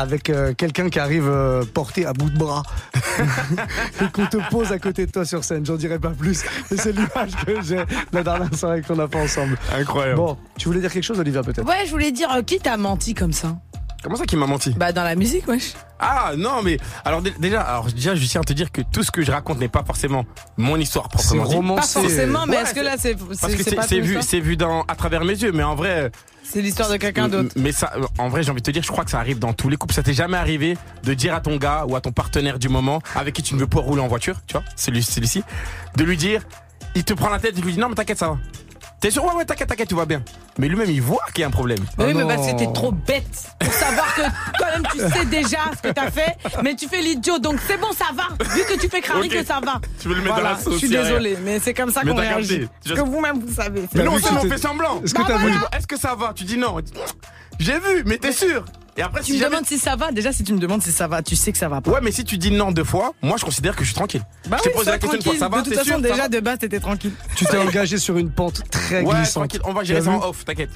[0.00, 2.62] Avec euh, quelqu'un qui arrive euh, porté à bout de bras
[4.00, 5.66] et qu'on te pose à côté de toi sur scène.
[5.66, 6.44] J'en dirai pas plus.
[6.70, 7.80] Mais c'est l'image que j'ai
[8.12, 9.58] la dernière soirée qu'on a fait ensemble.
[9.76, 10.14] Incroyable.
[10.16, 11.66] Bon, tu voulais dire quelque chose, Olivia, peut-être?
[11.66, 13.56] Ouais, je voulais dire, euh, qui t'a menti comme ça?
[14.02, 15.74] Comment ça qui m'a menti Bah, dans la musique, wesh.
[16.00, 19.02] Ah non mais alors dé- déjà alors déjà je tiens à te dire que tout
[19.02, 20.24] ce que je raconte n'est pas forcément
[20.56, 21.56] mon histoire proprement dit.
[21.74, 24.38] Pas forcément, mais Ouais, est-ce que c'est- là, c'est Parce que c'est vu histoire c'est
[24.38, 26.12] vu dans à travers mes yeux mais en vrai
[26.44, 27.52] C'est l'histoire de quelqu'un d'autre.
[27.56, 29.52] mais ça en vrai j'ai envie de te dire je crois que ça arrive dans
[29.52, 32.12] tous les couples ça t'est jamais arrivé de dire à ton gars ou à ton
[32.12, 35.02] partenaire du moment avec qui tu ne veux pas rouler en voiture tu vois celui
[35.02, 35.42] celui-ci
[35.96, 36.42] de lui dire
[36.94, 38.38] il te prend la tête il lui dit non mais t'inquiète ça va
[39.00, 39.24] T'es sûr?
[39.24, 40.22] Ouais, ouais, t'inquiète, t'inquiète, tout va bien.
[40.58, 41.78] Mais lui-même, il voit qu'il y a un problème.
[41.98, 43.24] Mais oui, Ah mais parce que t'es trop bête
[43.60, 44.22] pour savoir que
[44.58, 47.92] toi-même tu sais déjà ce que t'as fait, mais tu fais l'idiot, donc c'est bon,
[47.92, 48.24] ça va.
[48.54, 49.34] Vu que tu fais crari Ok.
[49.34, 49.80] que ça va.
[50.00, 52.00] Tu veux le mettre dans Voilà, la sauce, Je suis désolé, mais c'est comme ça
[52.04, 52.66] Mais qu'on t'as réagit.
[52.84, 53.82] Parce que vous-même vous savez.
[53.82, 55.00] Mais T'as non, vu on c'était- fait semblant.
[55.04, 56.32] Est-ce que t'as vu dis, Est-ce que ça va?
[56.34, 56.76] Tu dis non.
[57.58, 58.64] J'ai vu, mais t'es sûr
[58.96, 60.10] Et après, Tu si me jamais- demandes si ça va.
[60.10, 61.90] Déjà, si tu me demandes si ça va, tu sais que ça va pas.
[61.92, 64.22] Ouais, mais si tu dis non deux fois, moi je considère que je suis tranquille.
[64.48, 65.38] Bah je te oui, pose sois la question une fois, tranquille.
[65.40, 67.12] ça va De toute t'es façon, sûr, déjà de base, t'étais tranquille.
[67.36, 69.42] Tu t'es engagé sur une pente très Ouais, glissante.
[69.50, 70.70] tranquille, on va gérer ça en off, t'inquiète.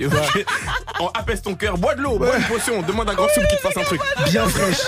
[1.01, 3.57] on apaise ton cœur, bois de l'eau, bois une potion, demande à Grand Soup qui
[3.57, 4.01] te fasse un truc.
[4.31, 4.83] Bien fraîche,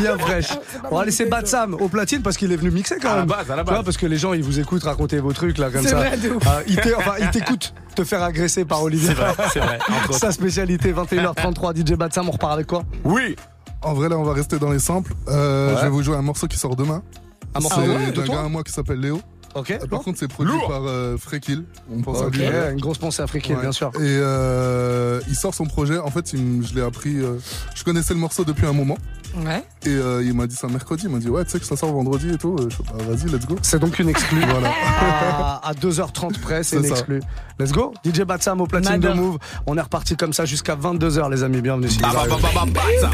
[0.00, 0.48] bien fraîche.
[0.90, 3.26] On va laisser Batsam au platine parce qu'il est venu mixer quand À la même.
[3.28, 3.84] base, à la Tu vois, base.
[3.84, 5.96] parce que les gens ils vous écoutent raconter vos trucs là comme C'est ça.
[5.98, 6.42] vrai, de ouf.
[6.44, 9.08] Enfin, ils t'écoutent te faire agresser par Olivier.
[9.08, 9.78] C'est vrai, c'est vrai.
[10.12, 12.82] Sa spécialité 21h33 DJ Batsam, on repart avec quoi?
[13.04, 13.36] Oui,
[13.82, 15.12] En vrai, là, on va rester dans les samples.
[15.28, 15.76] Euh, Ouais.
[15.78, 17.02] Je vais vous jouer un morceau qui sort demain.
[17.54, 19.20] Un morceau C'est ouais, de d'un toi gars à moi qui s'appelle Léo.
[19.54, 19.70] Ok.
[19.70, 20.68] Euh, Par contre, c'est produit Lourd.
[20.68, 21.64] par euh, Frekil.
[21.92, 22.44] On pense à Ok, lui.
[22.46, 23.62] une grosse pensée africaine, Ouais.
[23.62, 23.88] bien sûr.
[23.96, 25.98] Et euh, il sort son projet.
[25.98, 27.18] En fait, il je l'ai appris.
[27.18, 27.36] euh,
[27.74, 28.96] je connaissais le morceau depuis un moment.
[29.44, 29.64] Ouais.
[29.84, 31.04] Et euh, il m'a dit ça mercredi.
[31.04, 32.56] Il m'a dit Ouais, tu sais que ça sort vendredi et tout.
[32.60, 33.56] Euh, Je fais, bah, Vas-y, let's go.
[33.62, 34.40] C'est donc une exclue.
[34.40, 34.70] Voilà.
[35.00, 36.90] à, à 2h30 près, c'est C'est une ça.
[37.00, 37.20] exclue.
[37.58, 37.92] Let's go.
[38.04, 39.18] DJ Batsam au platine de Madame.
[39.22, 39.38] Move.
[39.66, 41.60] On est reparti comme ça jusqu'à 22h, les amis.
[41.60, 41.88] Bienvenue.
[41.88, 43.10] si vous Ah bah bah bah bah bah, ça.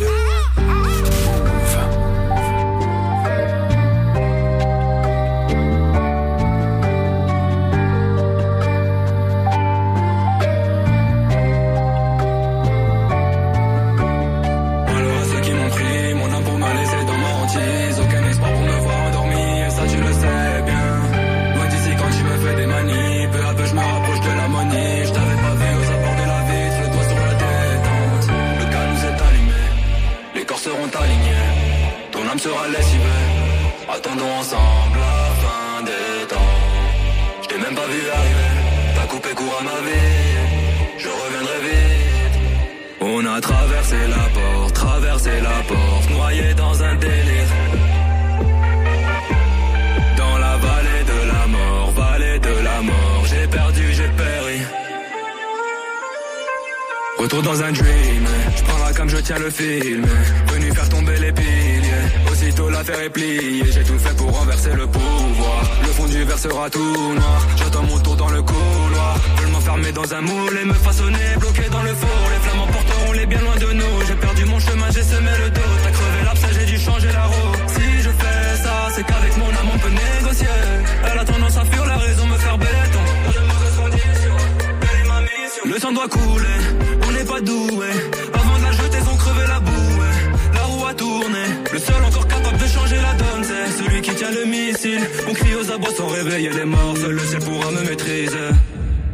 [86.07, 87.89] On n'est pas doué.
[88.35, 90.17] Avant de la jeter, ont crevé la bouée.
[90.55, 94.15] La roue a tourné, le seul encore capable de changer la donne, c'est celui qui
[94.15, 95.01] tient le missile.
[95.29, 98.49] On crie aux abois sans réveiller les morts, seul le ciel pourra me maîtriser.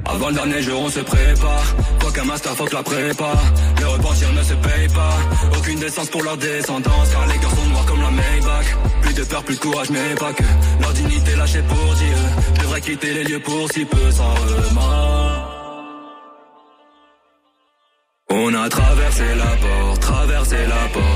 [0.07, 1.76] Avant le dernier jour, on se prépare.
[2.01, 3.32] Quoi qu'un master, faut que la prépa.
[3.80, 5.16] Le repentir ne se paye pas.
[5.57, 8.76] Aucune décence pour leur descendance, car les cœurs sont noirs comme la Maybach.
[9.01, 10.45] Plus de perds plus le courage, mais pas que.
[10.80, 12.16] Leur dignité lâchée pour Dieu.
[12.55, 15.53] Je devrais quitter les lieux pour si peu sans remords.
[19.15, 21.14] A traversé la porte, traversé la porte,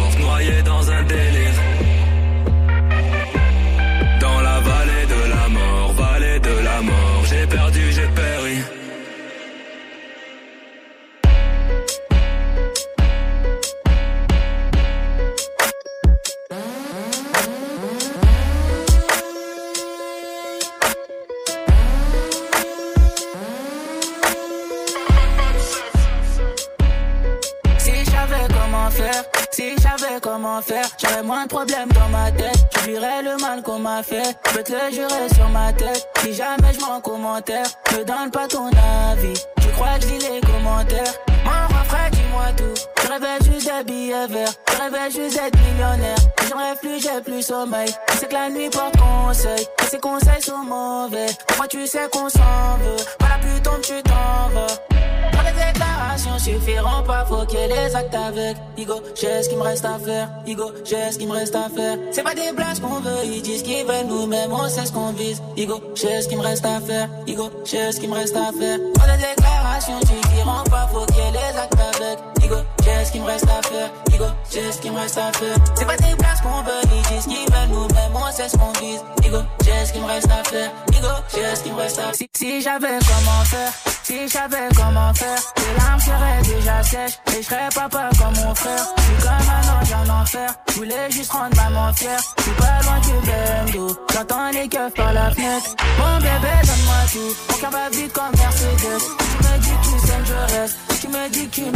[31.02, 32.58] j'aurais moins de problèmes dans ma tête.
[32.74, 36.08] J'oublierais le mal qu'on m'a fait, je peux te le jurer sur ma tête.
[36.22, 38.70] Si jamais je m'en commentaire, me donne pas ton
[39.10, 39.34] avis.
[39.60, 41.14] Tu crois que je les commentaires?
[41.44, 42.80] Mon refrain, dis-moi tout.
[43.02, 46.18] Je rêvais juste des billets verts, je rêvais juste d'être millionnaire.
[46.48, 47.88] J'en rêve plus, j'ai plus sommeil.
[48.18, 51.28] Sais que la nuit porte conseil, et ces conseils sont mauvais.
[51.56, 54.97] Moi, tu sais qu'on s'en veut, la plus tombe, tu t'en vas.
[55.32, 58.56] Pas les déclarations suffiront pas, faut qu'il les actes avec.
[58.76, 60.28] Igo, j'ai ce qu'il me reste à faire.
[60.46, 61.98] Igo, j'ai ce qu'il me reste à faire.
[62.12, 65.12] C'est pas des blagues qu'on veut, ils disent qu'ils veulent nous-mêmes, on sait ce qu'on
[65.12, 65.42] vise.
[65.56, 67.08] Igo, j'ai ce qu'il me reste à faire.
[67.26, 68.78] Igo, j'ai ce qu'il me reste à faire.
[68.94, 72.18] Pas de déclarations suffiront pas, faut qu'il les actes avec.
[72.44, 73.90] Igo, j'ai ce qu'il me reste à faire.
[74.12, 75.56] Igo, j'ai ce qu'il me reste à faire.
[75.74, 78.72] C'est pas des blagues qu'on veut, ils disent qu'ils veulent nous-mêmes, on sait ce qu'on
[78.80, 79.00] vise.
[79.24, 80.70] Igo, j'ai ce qu'il me reste à faire.
[80.92, 82.14] Igo, j'ai ce qu'il me reste à faire.
[82.14, 83.72] Si, si j'avais comment faire,
[84.08, 88.54] si j'avais comment faire, les larmes seraient déjà sèches et je serais papa comme mon
[88.54, 88.86] frère.
[88.96, 92.18] Je comme un ange en enfer, voulais juste rendre maman fière.
[92.38, 93.84] Je suis pas loin du bendo,
[94.14, 95.76] j'entends les keufs par la fenêtre.
[95.98, 99.04] Mon bébé, donne-moi tout, mon cœur va vite comme Mercedes.
[99.28, 99.90] Tu me dis que tu
[100.24, 101.66] je reste, tu me dis que tu je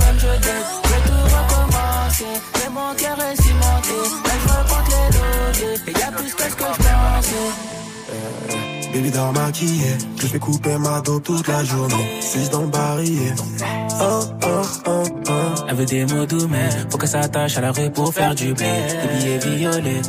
[0.44, 0.66] t'aide.
[0.84, 3.98] Je vais tout recommencer, mais mon cœur est cimenté.
[4.24, 7.50] Là, je recompte les logies, et y a plus que ce que je pensais.
[8.92, 12.20] Baby dans maquillé, je fais couper ma dos toute la journée.
[12.20, 13.34] 6 dans le barillet.
[14.00, 15.32] Oh, oh, oh, oh.
[15.68, 18.34] Elle veut des mots doux, mais faut que ça attache à la rue pour faire
[18.34, 18.66] du blé.
[18.66, 20.02] Des billets violets.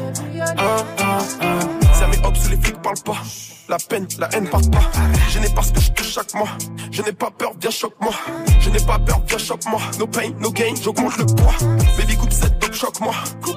[0.57, 0.63] Oh,
[0.99, 1.03] oh,
[1.41, 1.93] oh.
[1.93, 3.21] Ça met hop sous les flics parlent pas.
[3.69, 4.91] La peine, la haine part pas.
[5.29, 6.49] Je n'ai pas ce que je touche chaque mois.
[6.91, 8.11] Je n'ai pas peur, viens choque-moi.
[8.59, 9.79] Je n'ai pas peur, viens choque-moi.
[9.97, 11.53] No pain, no gain, j'augmente le poids.
[11.97, 13.13] Baby coupe cette dope, choque-moi.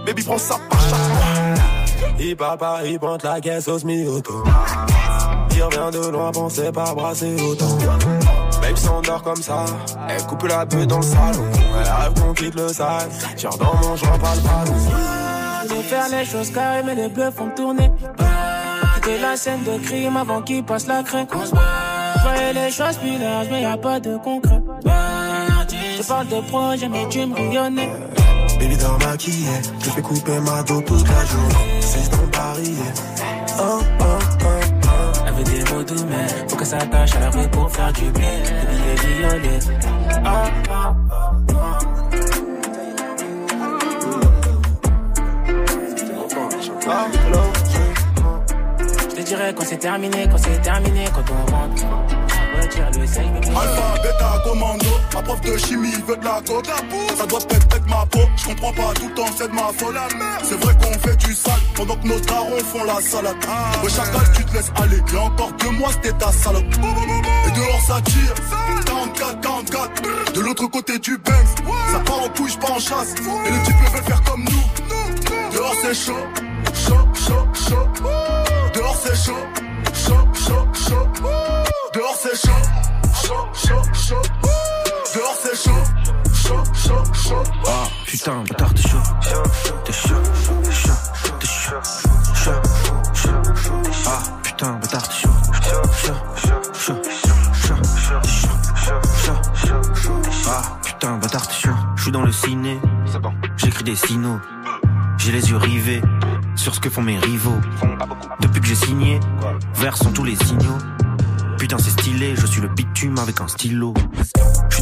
[0.07, 1.76] Baby prends ça par chaque mois.
[2.19, 4.45] Il parle pas, il pointe la caisse au semi-auto.
[5.55, 7.79] Il revient de loin, pensait pas brasser autant.
[8.61, 9.65] Babe s'endort comme ça,
[10.09, 11.45] elle coupe la bœuf dans le salon.
[11.79, 15.83] Elle rêve qu'on quitte le sale, genre dans mon joint, pas le ballon.
[15.89, 17.93] Faire les choses carrées, mais les bleus font tourner.
[18.97, 21.27] Quitter la scène de crime avant qu'il passe la craie.
[21.31, 24.61] Je voyais les choses plus larges, mais y a pas de concret.
[25.97, 27.91] Je parle de projet, mais tu me rayonnais.
[28.59, 29.49] Baby dans maquillé,
[29.85, 31.81] je fais couper ma dos toute la journée.
[31.81, 32.93] 6 dans barillet.
[33.59, 34.47] Oh, oh, oh,
[34.85, 34.89] oh.
[35.27, 37.93] Elle veut des mots doux, mais faut que ça attache à la rue pour faire
[37.93, 38.23] du blé.
[38.23, 39.59] Des billets violets.
[40.25, 40.31] Oh,
[40.71, 40.97] oh,
[48.89, 51.85] Je te dirais quand c'est terminé, quand c'est terminé, quand on rentre.
[52.61, 56.67] Retire le sel, mais Alpha, bêta, commando, ma prof de chimie veut de la coke.
[57.17, 59.71] Ça doit peut-être être ma peau, je comprends pas tout le temps, c'est de ma
[59.77, 59.99] folie.
[60.43, 63.37] C'est vrai qu'on fait du sale, pendant que nos darons font la salade.
[63.83, 66.65] Ouais, chacal, tu te laisses aller, et encore deux mois, c'était ta salope.
[66.65, 68.35] Et dehors, ça tire,
[68.87, 70.33] 44, 44.
[70.33, 71.55] De l'autre côté du Benz,
[71.93, 73.15] ça part en couille, pas en chasse.
[73.47, 75.53] Et les types veulent faire comme nous.
[75.53, 76.13] Dehors, c'est chaud,
[76.75, 78.06] chaud, chaud, chaud.
[88.27, 88.99] Putain, bâtard, t'es chaud.
[89.85, 90.63] T'es chaud, chaud,
[91.39, 91.77] t'es chaud,
[92.35, 92.51] chaud,
[93.15, 93.83] chaud.
[94.09, 95.29] Ah putain, bâtard, t'es chaud.
[95.63, 97.11] Chaud, chaud, chaud, chaud, t'es
[99.65, 100.23] chaud, chaud.
[100.49, 101.77] Ah putain, bâtard, t'es chaud.
[101.95, 102.81] J'suis dans le ciné,
[103.57, 104.41] j'écris des signaux.
[105.19, 106.03] J'ai les yeux rivés
[106.57, 107.61] sur ce que font mes rivaux.
[108.41, 109.21] Depuis que j'ai signé,
[109.77, 110.79] verts sont tous les signaux.
[111.59, 113.95] Putain c'est stylé, je suis le bitume avec un stylo.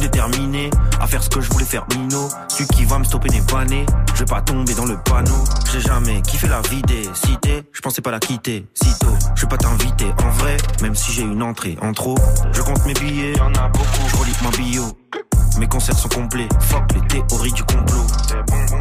[0.05, 0.69] Déterminé
[1.01, 2.29] à faire ce que je voulais faire Mino.
[2.47, 3.87] Celui qui va me stopper n'est pas né.
[4.13, 5.43] Je vais pas tomber dans le panneau.
[5.71, 7.63] J'ai jamais kiffé la vie des cités.
[7.71, 9.17] Je pensais pas la quitter sitôt.
[9.33, 12.15] Je vais pas t'inviter en vrai, même si j'ai une entrée en trop.
[12.53, 14.07] Je compte mes billets, y'en a beaucoup.
[14.07, 14.83] Je relis ma bio.
[15.57, 18.05] Mes concerts sont complets, fuck les théories du complot.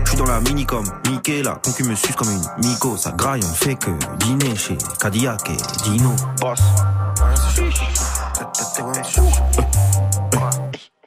[0.05, 2.99] Je suis dans la mini comme Mickey, la concu me suce comme une Miko.
[2.99, 6.15] Ça graille, on fait que dîner chez Cadillac et Dino.
[6.39, 6.61] Boss.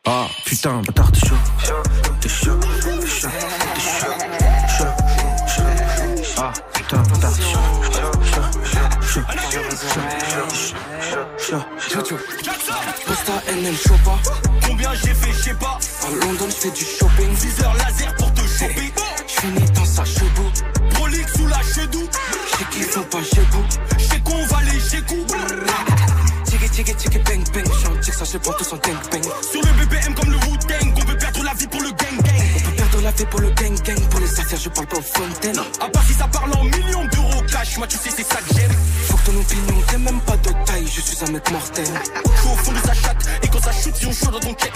[0.10, 1.36] Ah putain, bâtard, t'es chaud.
[2.22, 3.28] T'es chaud, t'es chaud,
[3.74, 4.08] t'es chaud,
[4.78, 4.86] chaud,
[5.53, 5.64] chaud.
[6.38, 7.34] Ah putain, bâtard,
[13.05, 14.18] Posta NL Chopa
[14.66, 15.78] Combien j'ai fait, je sais pas.
[16.05, 17.34] À London je fais du shopping.
[17.36, 18.93] 10 heures laser pour te choper.
[19.28, 20.51] Je finis dans sa chevaux
[20.91, 22.08] Prolique sous la chedou
[22.45, 23.66] Je sais qu'ils sont pas chez vous.
[23.97, 25.03] Je sais qu'on va les chez
[26.45, 27.66] Tiki tiki tiki bang bang.
[27.66, 29.22] J'suis un tic ça c'est pour tous en gang bang
[33.18, 35.59] vie pour le gang gang Pour les affaires je parle pas aux fontaines.
[35.82, 38.53] À part si ça parle en millions d'euros cash Moi tu sais c'est ça que
[38.55, 38.72] j'aime.
[39.07, 41.86] Faut que ton opinion t'es même pas de taille Je suis un mec mortel.
[41.86, 44.39] Je suis au fond de sa chatte Et quand ça shoot si on chaud dans
[44.39, 44.74] ton checks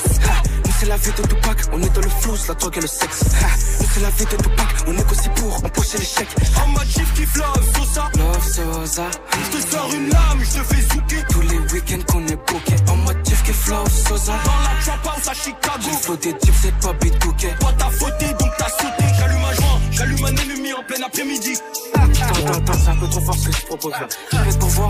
[0.65, 2.87] Nous c'est la vie de Tupac On est dans le flou, la drogue et le
[2.87, 3.23] sexe.
[3.79, 6.35] Nous c'est la vie de Tupac On négocie pour empocher les chèques.
[6.63, 9.09] En mode chief qui love Sosa.
[9.31, 11.25] Je te sors une lame, je te fais zouker.
[11.29, 12.75] Tous les week-ends qu'on est booké.
[12.89, 13.20] En mode
[13.53, 14.33] Sosa.
[14.45, 15.89] Dans la trap house à Chicago.
[16.07, 19.03] J'ai des types, c'est pas bitouquet Toi t'as fauté donc t'as sauté.
[19.19, 21.57] J'allume un joint, j'allume un ennemi en plein après-midi.
[21.93, 24.07] Attends, attends, attends, c'est un peu trop fort ce que je propose là.
[24.43, 24.89] Vais pour voir.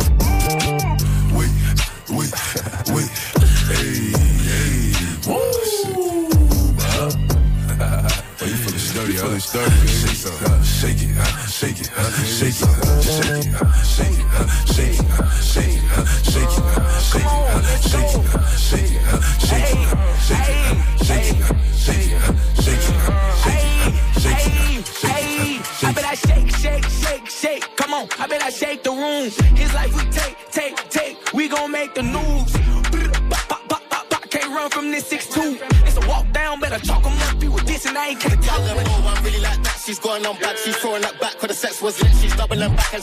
[1.33, 1.45] Oui,
[2.09, 2.29] oui,
[2.93, 3.03] oui.
[3.71, 4.13] Hey,
[4.47, 4.93] hey.
[5.27, 5.37] Woo.
[8.43, 9.39] Oh, you feeling sturdy, huh?
[10.63, 11.09] Shake it,
[11.45, 11.89] shake it,
[12.25, 12.80] shake it,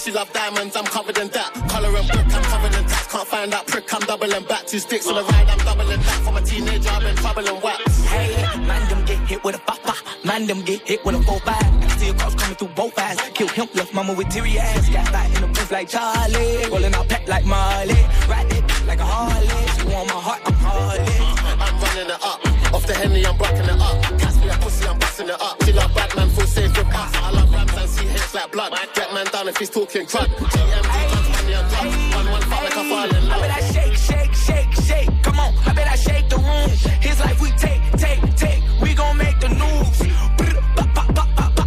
[0.08, 0.74] she love diamonds.
[0.76, 1.52] I'm covered in that.
[1.68, 2.34] Color and book.
[2.34, 3.06] I'm covered in tats.
[3.12, 3.92] Can't find that prick.
[3.92, 4.66] I'm doubling back.
[4.66, 5.28] Two sticks on the uh.
[5.28, 5.48] ride.
[5.48, 6.20] I'm doubling back.
[6.24, 8.04] From a teenager, I've been troubling wax.
[8.04, 8.30] Hey,
[8.66, 9.78] man, them get hit with a pop
[10.24, 12.98] Man, them get hit with a 4 5 I see a cross coming through both
[12.98, 13.18] eyes.
[13.34, 14.88] Kill him, left mama with teary ass.
[14.88, 16.68] Got back in the booth like Charlie.
[16.70, 17.94] Rolling out pet like Marley.
[29.58, 30.34] Get man down if he's talking
[32.62, 32.84] like I
[33.28, 35.10] I bet I shake, shake, shake, shake.
[35.24, 36.70] Come on, I bet I shake the room.
[37.00, 38.62] His life we take, take, take.
[38.80, 39.98] We gon' make the news.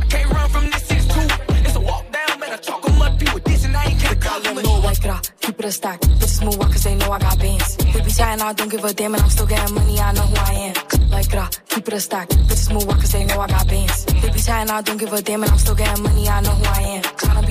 [0.09, 1.65] Can't run from this 6'2.
[1.65, 3.19] It's a walk down, better chalk 'em up.
[3.19, 4.55] Be with this and I ain't can't call them.
[4.55, 5.99] Like it, keep it a stack.
[5.99, 7.75] Bitches move out cause they know I got bands.
[7.75, 10.21] They be chatting, I don't give a damn, and I'm still getting money, I know
[10.21, 10.73] who I am.
[11.11, 12.29] Like it, keep it a stack.
[12.29, 14.05] Bitches move out cause they know I got bands.
[14.05, 16.51] They be chatting, I don't give a damn, and I'm still getting money, I know
[16.51, 16.90] who I am.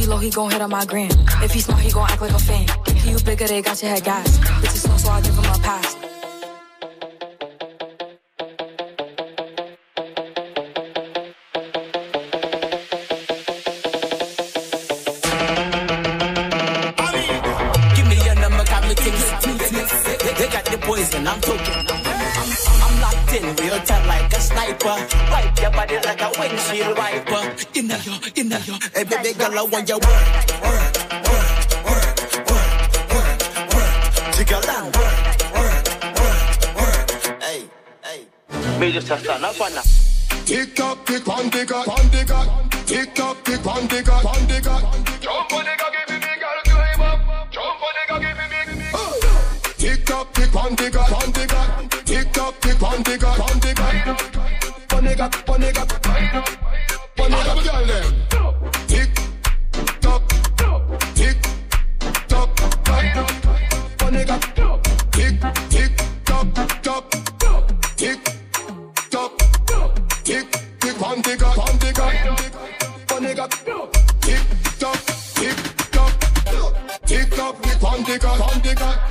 [0.01, 1.11] Be low, he gon' hit on my gram.
[1.43, 2.67] If he smart, he gon' act like a fan.
[2.97, 4.39] He you bigger, they got your head gas.
[4.39, 5.95] Bitches slow, so I give him a pass.
[17.95, 19.25] Give me your number, got me things.
[20.39, 22.00] They got the poison, I'm talking.
[23.01, 24.97] Locked in, real tight like a sniper.
[25.31, 27.43] Wipe your body like a windshield wiper.
[27.75, 28.75] Inna yo, inna yo.
[28.95, 30.27] Hey, baby girl, I want your work,
[30.65, 31.51] work, work,
[31.89, 32.17] work,
[32.51, 32.81] work,
[33.15, 33.41] work,
[33.75, 34.35] work.
[34.35, 35.19] Jiggle and work,
[35.57, 35.85] work,
[36.21, 37.43] work, work.
[37.43, 37.61] Hey,
[38.05, 38.79] hey.
[38.79, 39.73] Me just a stand up on.
[40.45, 42.71] Tick tock, tick one, tick one, tick tock.
[42.87, 44.83] Tick tock, tick one, tick one, tick tock.
[45.21, 45.71] Jump on the
[47.01, 47.51] up.
[47.53, 48.85] Jump on the cocky, baby.
[49.79, 52.00] Tick tock, tick one, tick one, tick tock
[52.41, 53.95] up the panty cock, panty cock,
[54.89, 55.89] panty cock, panty cock,
[57.17, 58.13] panty cock, girl them.
[58.89, 59.11] Tick
[60.01, 60.23] tock,
[61.15, 61.39] tick
[62.29, 62.51] tock,
[63.99, 64.45] panty cock,
[65.13, 65.35] tick
[65.69, 65.93] tick
[66.25, 66.47] tock
[66.83, 67.05] tock,
[67.97, 68.21] tick
[69.11, 69.33] tock,
[70.25, 70.47] tick.
[70.81, 72.15] Tick panty cock, panty cock,
[73.07, 73.53] panty cock,
[74.21, 74.43] tick
[74.79, 74.99] tock,
[75.35, 75.59] tick
[75.91, 76.13] tock,
[77.07, 79.10] tick tock, the panty cock, panty cock.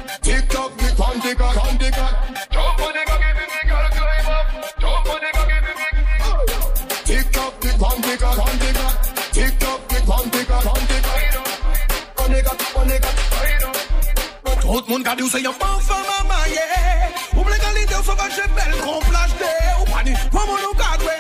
[15.10, 16.66] gade ou se yon pan sol mamaye
[17.36, 19.50] Ou ble galite ou sovache bel kon plajte
[19.80, 21.16] Ou pani, pou moun ou gadwe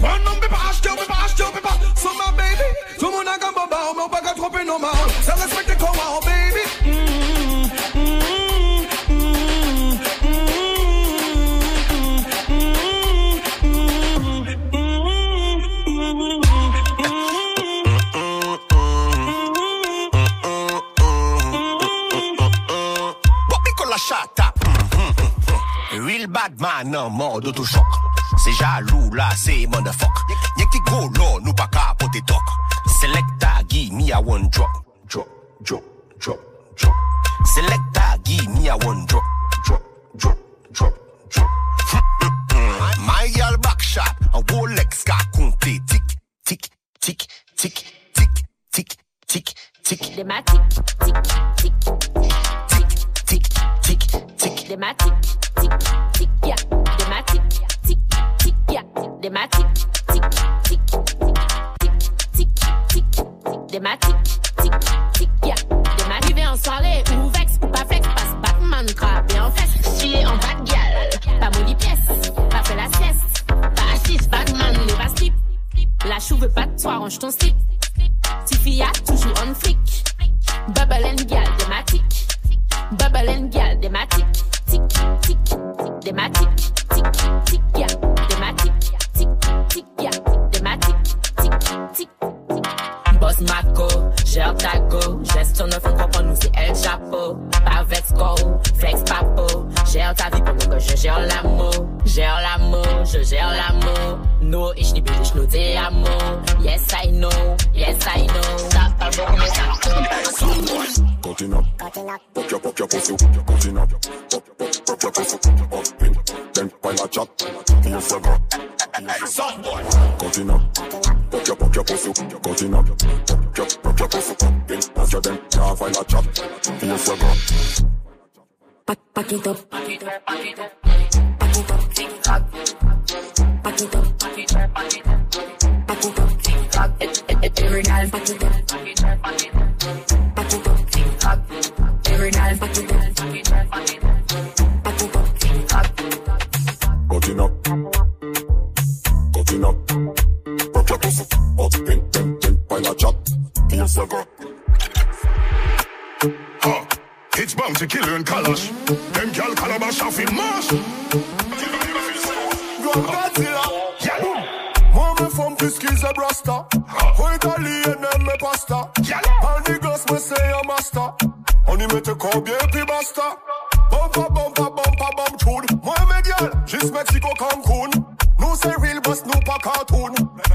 [0.00, 2.68] Pon nou mpe pa achete, ou mpe pa achete, ou mpe pa So ma baby,
[2.98, 4.90] sou moun agan baba Ou mpe ou pa ka trope nou ma
[5.22, 5.61] Se respect
[26.84, 27.86] man en mode autochoc.
[28.38, 30.10] C'est jaloux là, c'est motherfuck.
[30.58, 32.42] Y'a qui golo, nous pas capoter toc.
[33.00, 34.70] Selecta, give me a one drop.
[35.08, 35.28] Drop,
[35.62, 35.82] drop,
[36.18, 36.38] drop,
[36.76, 36.94] drop.
[37.54, 39.22] Selecta, give me a one drop.
[39.64, 39.82] Drop,
[40.16, 40.38] drop,
[40.72, 40.94] drop,
[41.30, 41.48] drop.
[43.06, 45.80] My girl back shot, a Rolex ka compté.
[45.86, 46.02] Tic,
[46.44, 46.68] tic,
[47.00, 47.26] tic,
[47.56, 48.96] tic, tic, tic,
[49.28, 49.98] tic, tic.
[50.16, 50.24] Des tic,
[50.98, 51.14] tic,
[51.56, 51.74] tic,
[52.76, 52.88] tic,
[53.26, 53.42] tic,
[53.76, 54.02] tic,
[54.38, 54.68] tic.
[54.68, 55.41] Des.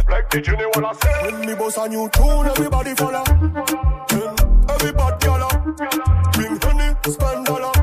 [0.10, 1.32] Like the junior wanna say.
[1.32, 3.24] When me boss a new tune, everybody follow.
[4.10, 4.36] Then
[4.70, 5.50] everybody follow.
[6.34, 7.74] Bring honey, spend dollar.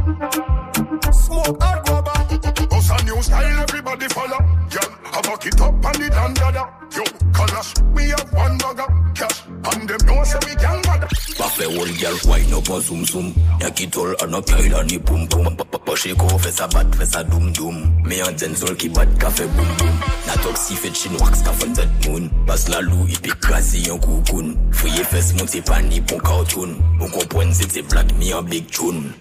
[1.13, 2.77] Smoke hard grabber.
[2.77, 4.39] Us a new style, everybody follow.
[4.71, 6.65] Girl, I back it up on the dandada.
[6.97, 9.15] Yo, kalash, we have one bugger.
[9.15, 11.09] Cash, and them know say we can bother.
[11.55, 13.33] Parfait wall girl, wine up en zoom zoom.
[13.61, 17.07] Y'a qui tol an up y'a ni boum boum Poche ko fè sa bat, fè
[17.07, 17.77] sa doum doum
[18.09, 19.95] Me an den sol bat ka fè boum boum
[20.27, 21.89] Na tok si fè chin wax ka fè zet
[22.47, 26.75] Bas la lou i pe krasi yon koukoun Fouye fès moun se pani pon cartoon
[27.01, 29.13] Ou kompwen se te black mi an big tune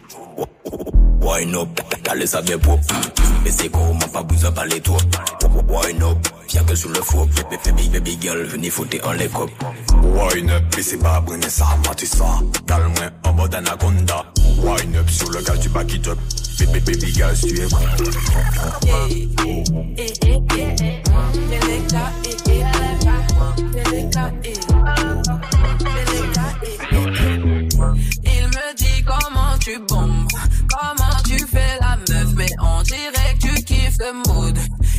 [1.24, 2.80] Wine up, kale sa bien pop
[3.44, 4.98] Mais c'est m'a pas besoin parler toi
[5.70, 6.18] Wine up,
[6.50, 7.28] viens que sur le four
[7.66, 9.52] Baby, baby girl, venez foutre en les copes
[10.04, 12.26] Wine up, mais c'est pas brûler ça, mati ça.
[12.68, 14.26] Calme-moi en mode anaconda.
[14.58, 16.08] Wine up sur le gars du back it.
[16.60, 17.80] Baby, baby girl, tu es con.
[28.24, 30.23] Il me dit comment tu bombes,
[33.94, 34.58] fixe le mood.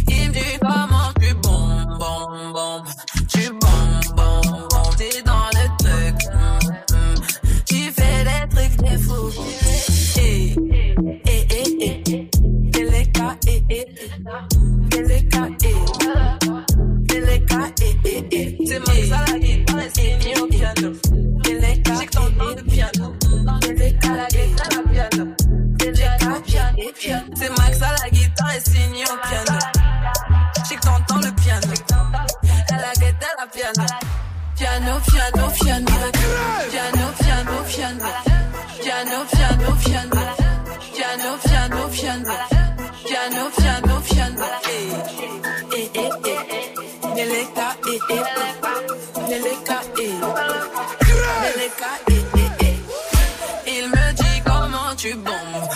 [0.08, 2.82] Il me dit comment tu bon, bon, bon.
[3.28, 4.40] Tu bon, bon,
[4.70, 6.16] bon, t'es dans le truc.
[6.32, 7.14] Mm, mm.
[7.66, 9.30] Tu fais des trucs de fou.
[10.18, 10.54] Eh,
[11.26, 12.02] eh, eh, eh.
[12.06, 12.30] eh.
[12.72, 13.86] Quel est eh, eh, cas, eh, eh.
[14.90, 15.74] Quel est cas, eh.
[17.08, 17.44] Quel est
[18.32, 18.56] eh.
[18.66, 20.92] C'est mon salade, pas les signes au piano.
[21.42, 22.93] Quel j'ai que ton de piano.
[33.74, 34.14] Piano.
[34.56, 36.10] Piano, piano, piano.
[36.70, 38.08] Piano, piano, piano.
[38.80, 40.20] Piano, piano, piano.
[40.94, 42.34] Piano, piano, piano.
[43.04, 44.44] Piano, piano, piano.
[44.64, 44.90] Eh,
[45.72, 46.72] eh, eh, eh.
[47.14, 48.54] Deleka, eh, eh, eh.
[49.28, 50.14] Deleka, eh.
[51.42, 52.76] Deleka, eh, eh, eh.
[53.66, 55.68] Il me dit comment tu bombes,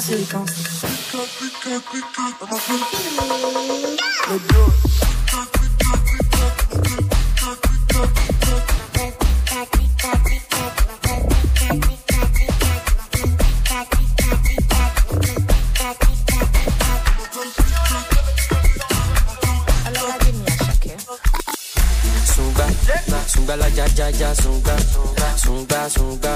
[0.00, 0.49] silence.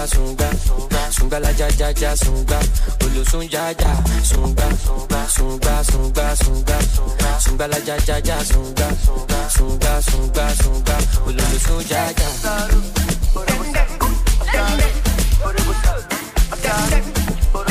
[0.07, 2.59] sunga, sunga, sunga la ya ya ya sunga,
[3.05, 3.93] ulu sun ya ya,
[4.23, 4.67] sunga,
[5.37, 6.79] sunga, sunga, sunga,
[7.45, 8.89] sunga la ya ya ya sunga,
[9.55, 12.29] sunga, sunga, sunga, ulu sun ya ya.
[17.53, 17.65] Por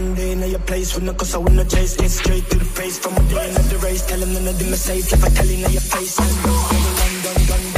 [0.00, 2.64] one day in your place with no cause I wanna chase it straight to the
[2.64, 4.02] face from the end of the race.
[4.06, 6.18] Tell him that nothing is safe if I tell him in your face.
[6.18, 7.69] Run, run, run,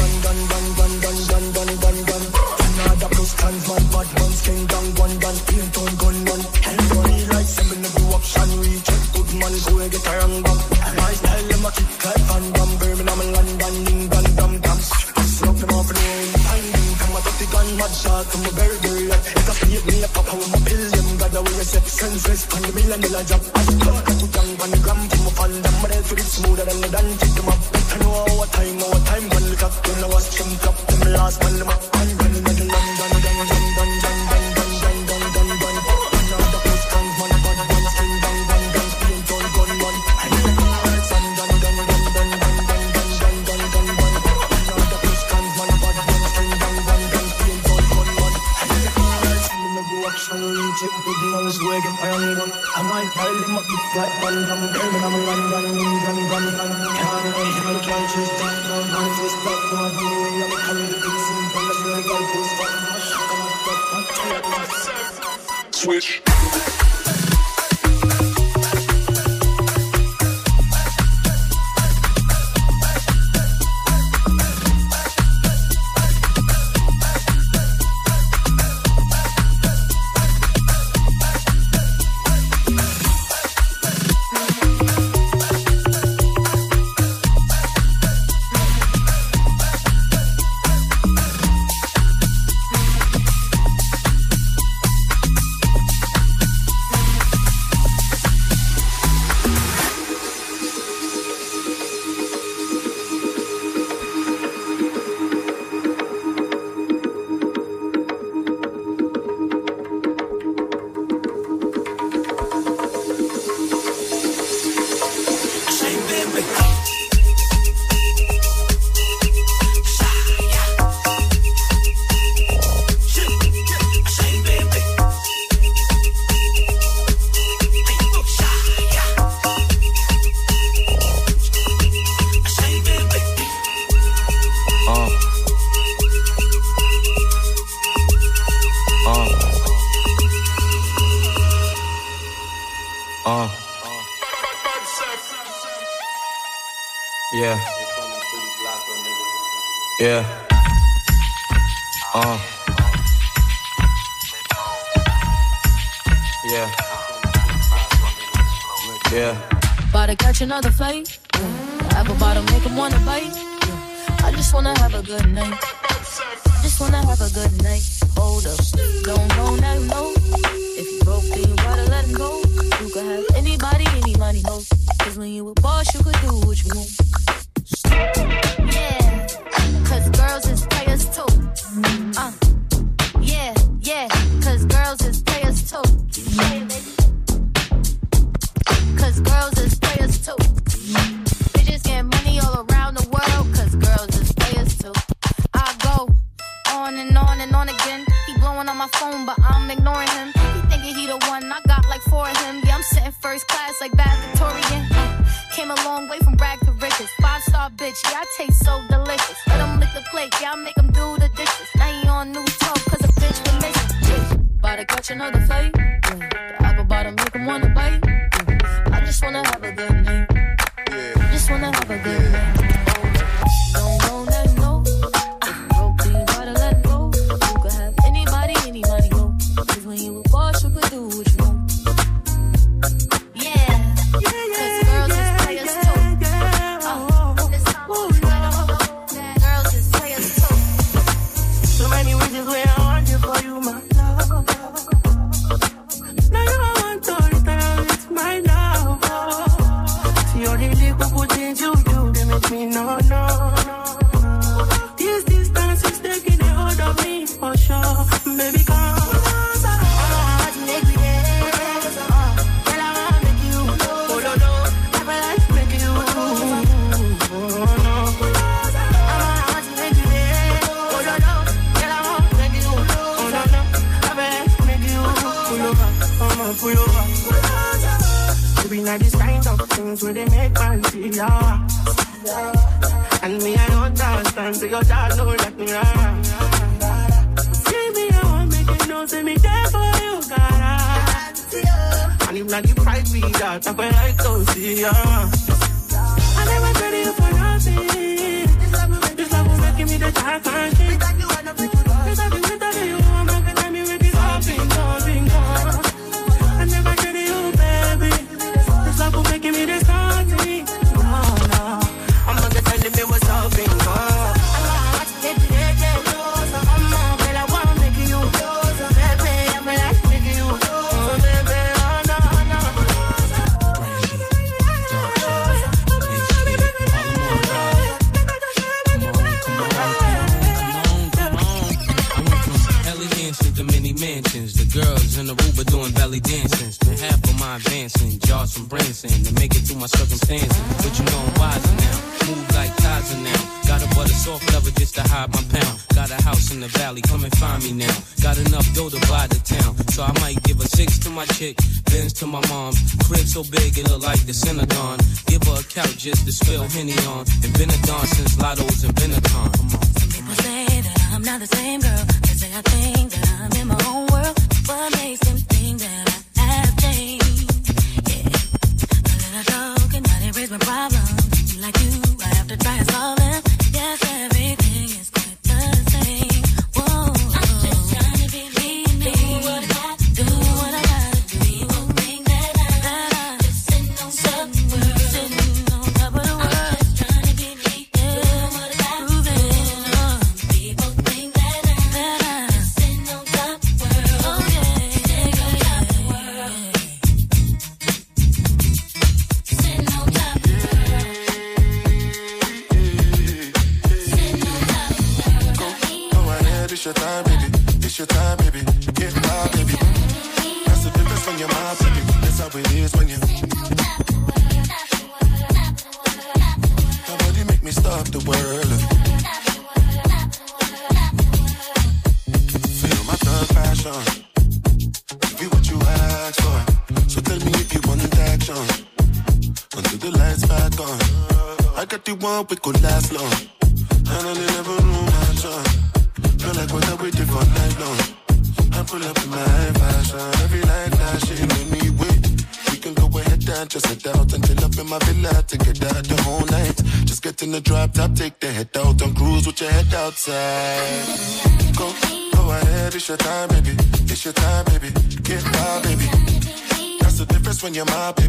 [457.84, 458.21] the difference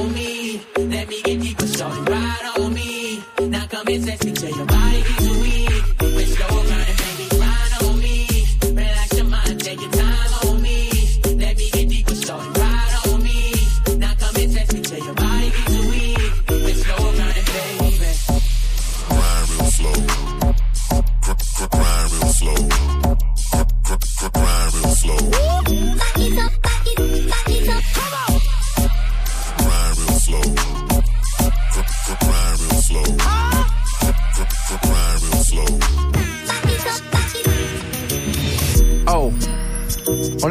[0.00, 0.60] on me.
[0.76, 3.22] Let me get deeper, shorty, ride on me.
[3.40, 4.89] Now come and sex me till your body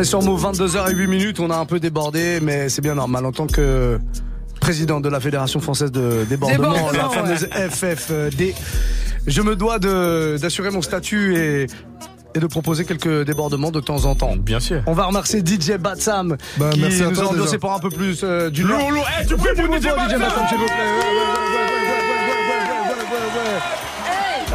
[0.10, 3.46] Sur Move 22h08 minutes, on a un peu débordé, mais c'est bien normal en tant
[3.46, 4.00] que
[4.60, 8.56] président de la Fédération française de débordement, Débordement, la fameuse FFD.
[9.28, 11.68] Je me dois d'assurer mon statut et
[12.34, 14.36] et de proposer quelques débordements de temps en temps.
[14.36, 14.82] Bien sûr.
[14.88, 17.58] On va remercier DJ Batsam Bah, qui merci nous a déjà.
[17.60, 18.80] pour un peu plus euh, du Lourd.
[19.22, 19.52] Eh, tu pour DJ.
[19.60, 21.69] Batsam, s'il vous plaît.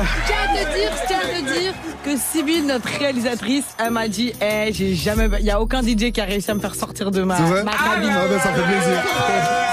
[0.05, 1.73] Je tiens à te dire, je tiens à te dire
[2.05, 6.13] que Sybille, notre réalisatrice, elle m'a dit, eh, j'ai jamais, il y a aucun DJ
[6.13, 8.13] qui a réussi à me faire sortir de ma, C'est Ah, cabine.
[8.13, 9.03] ben, ça fait plaisir.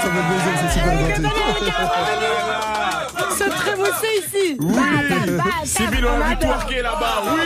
[0.02, 1.22] Ça fait plaisir, c'est super gentil.
[3.38, 4.58] Se trémousser ici.
[5.64, 7.22] Sibyl, on a vu twerker là-bas.
[7.34, 7.40] Oui.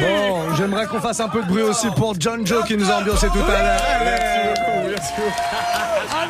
[0.00, 2.96] Bon, j'aimerais qu'on fasse un peu de bruit aussi pour John Joe qui nous a
[3.00, 4.54] ambiancé tout à l'heure.
[4.96, 5.30] Merci beaucoup,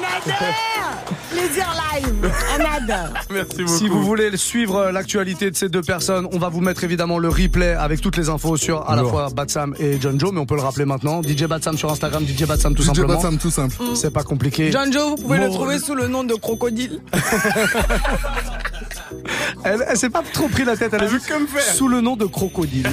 [0.01, 0.35] merci beaucoup.
[0.35, 1.15] On adore.
[1.31, 2.33] Plaisir live.
[2.59, 3.15] On adore.
[3.31, 3.79] Merci beaucoup.
[3.79, 7.29] Si vous voulez suivre l'actualité de ces deux personnes, on va vous mettre évidemment le
[7.29, 10.47] replay avec toutes les infos sur à la fois Batsam et John Joe, mais on
[10.47, 11.23] peut le rappeler maintenant.
[11.23, 13.15] DJ Batsam sur Instagram, DJ Batsam tout DJ simplement.
[13.15, 13.77] Batsam, tout simple.
[13.95, 14.73] C'est pas compliqué.
[14.73, 17.01] John Joe, vous pouvez le trouver sous le nom de Crocodile.
[19.65, 21.63] Elle, elle s'est pas trop pris la tête, elle a vu comme faire.
[21.63, 22.89] sous le nom de Crocodile.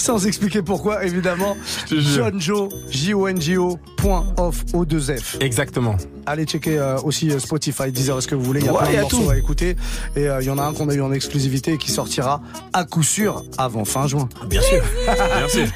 [0.10, 1.56] Sans expliquer pourquoi, évidemment.
[1.88, 2.24] te jure.
[2.24, 5.36] John Joe, J-O-N-J-O, point off, O2F.
[5.40, 5.96] Exactement.
[6.26, 8.60] Allez checker euh, aussi euh, Spotify, Deezer, est-ce que vous voulez.
[8.60, 9.30] Il y a Ouais, plein de a morceaux tout.
[9.30, 9.76] à écouter.
[10.16, 12.40] Et euh, il y en a un qu'on a eu en exclusivité et qui sortira
[12.72, 14.28] à coup sûr avant fin juin.
[14.48, 14.82] Bien sûr.
[15.04, 15.66] Bien sûr.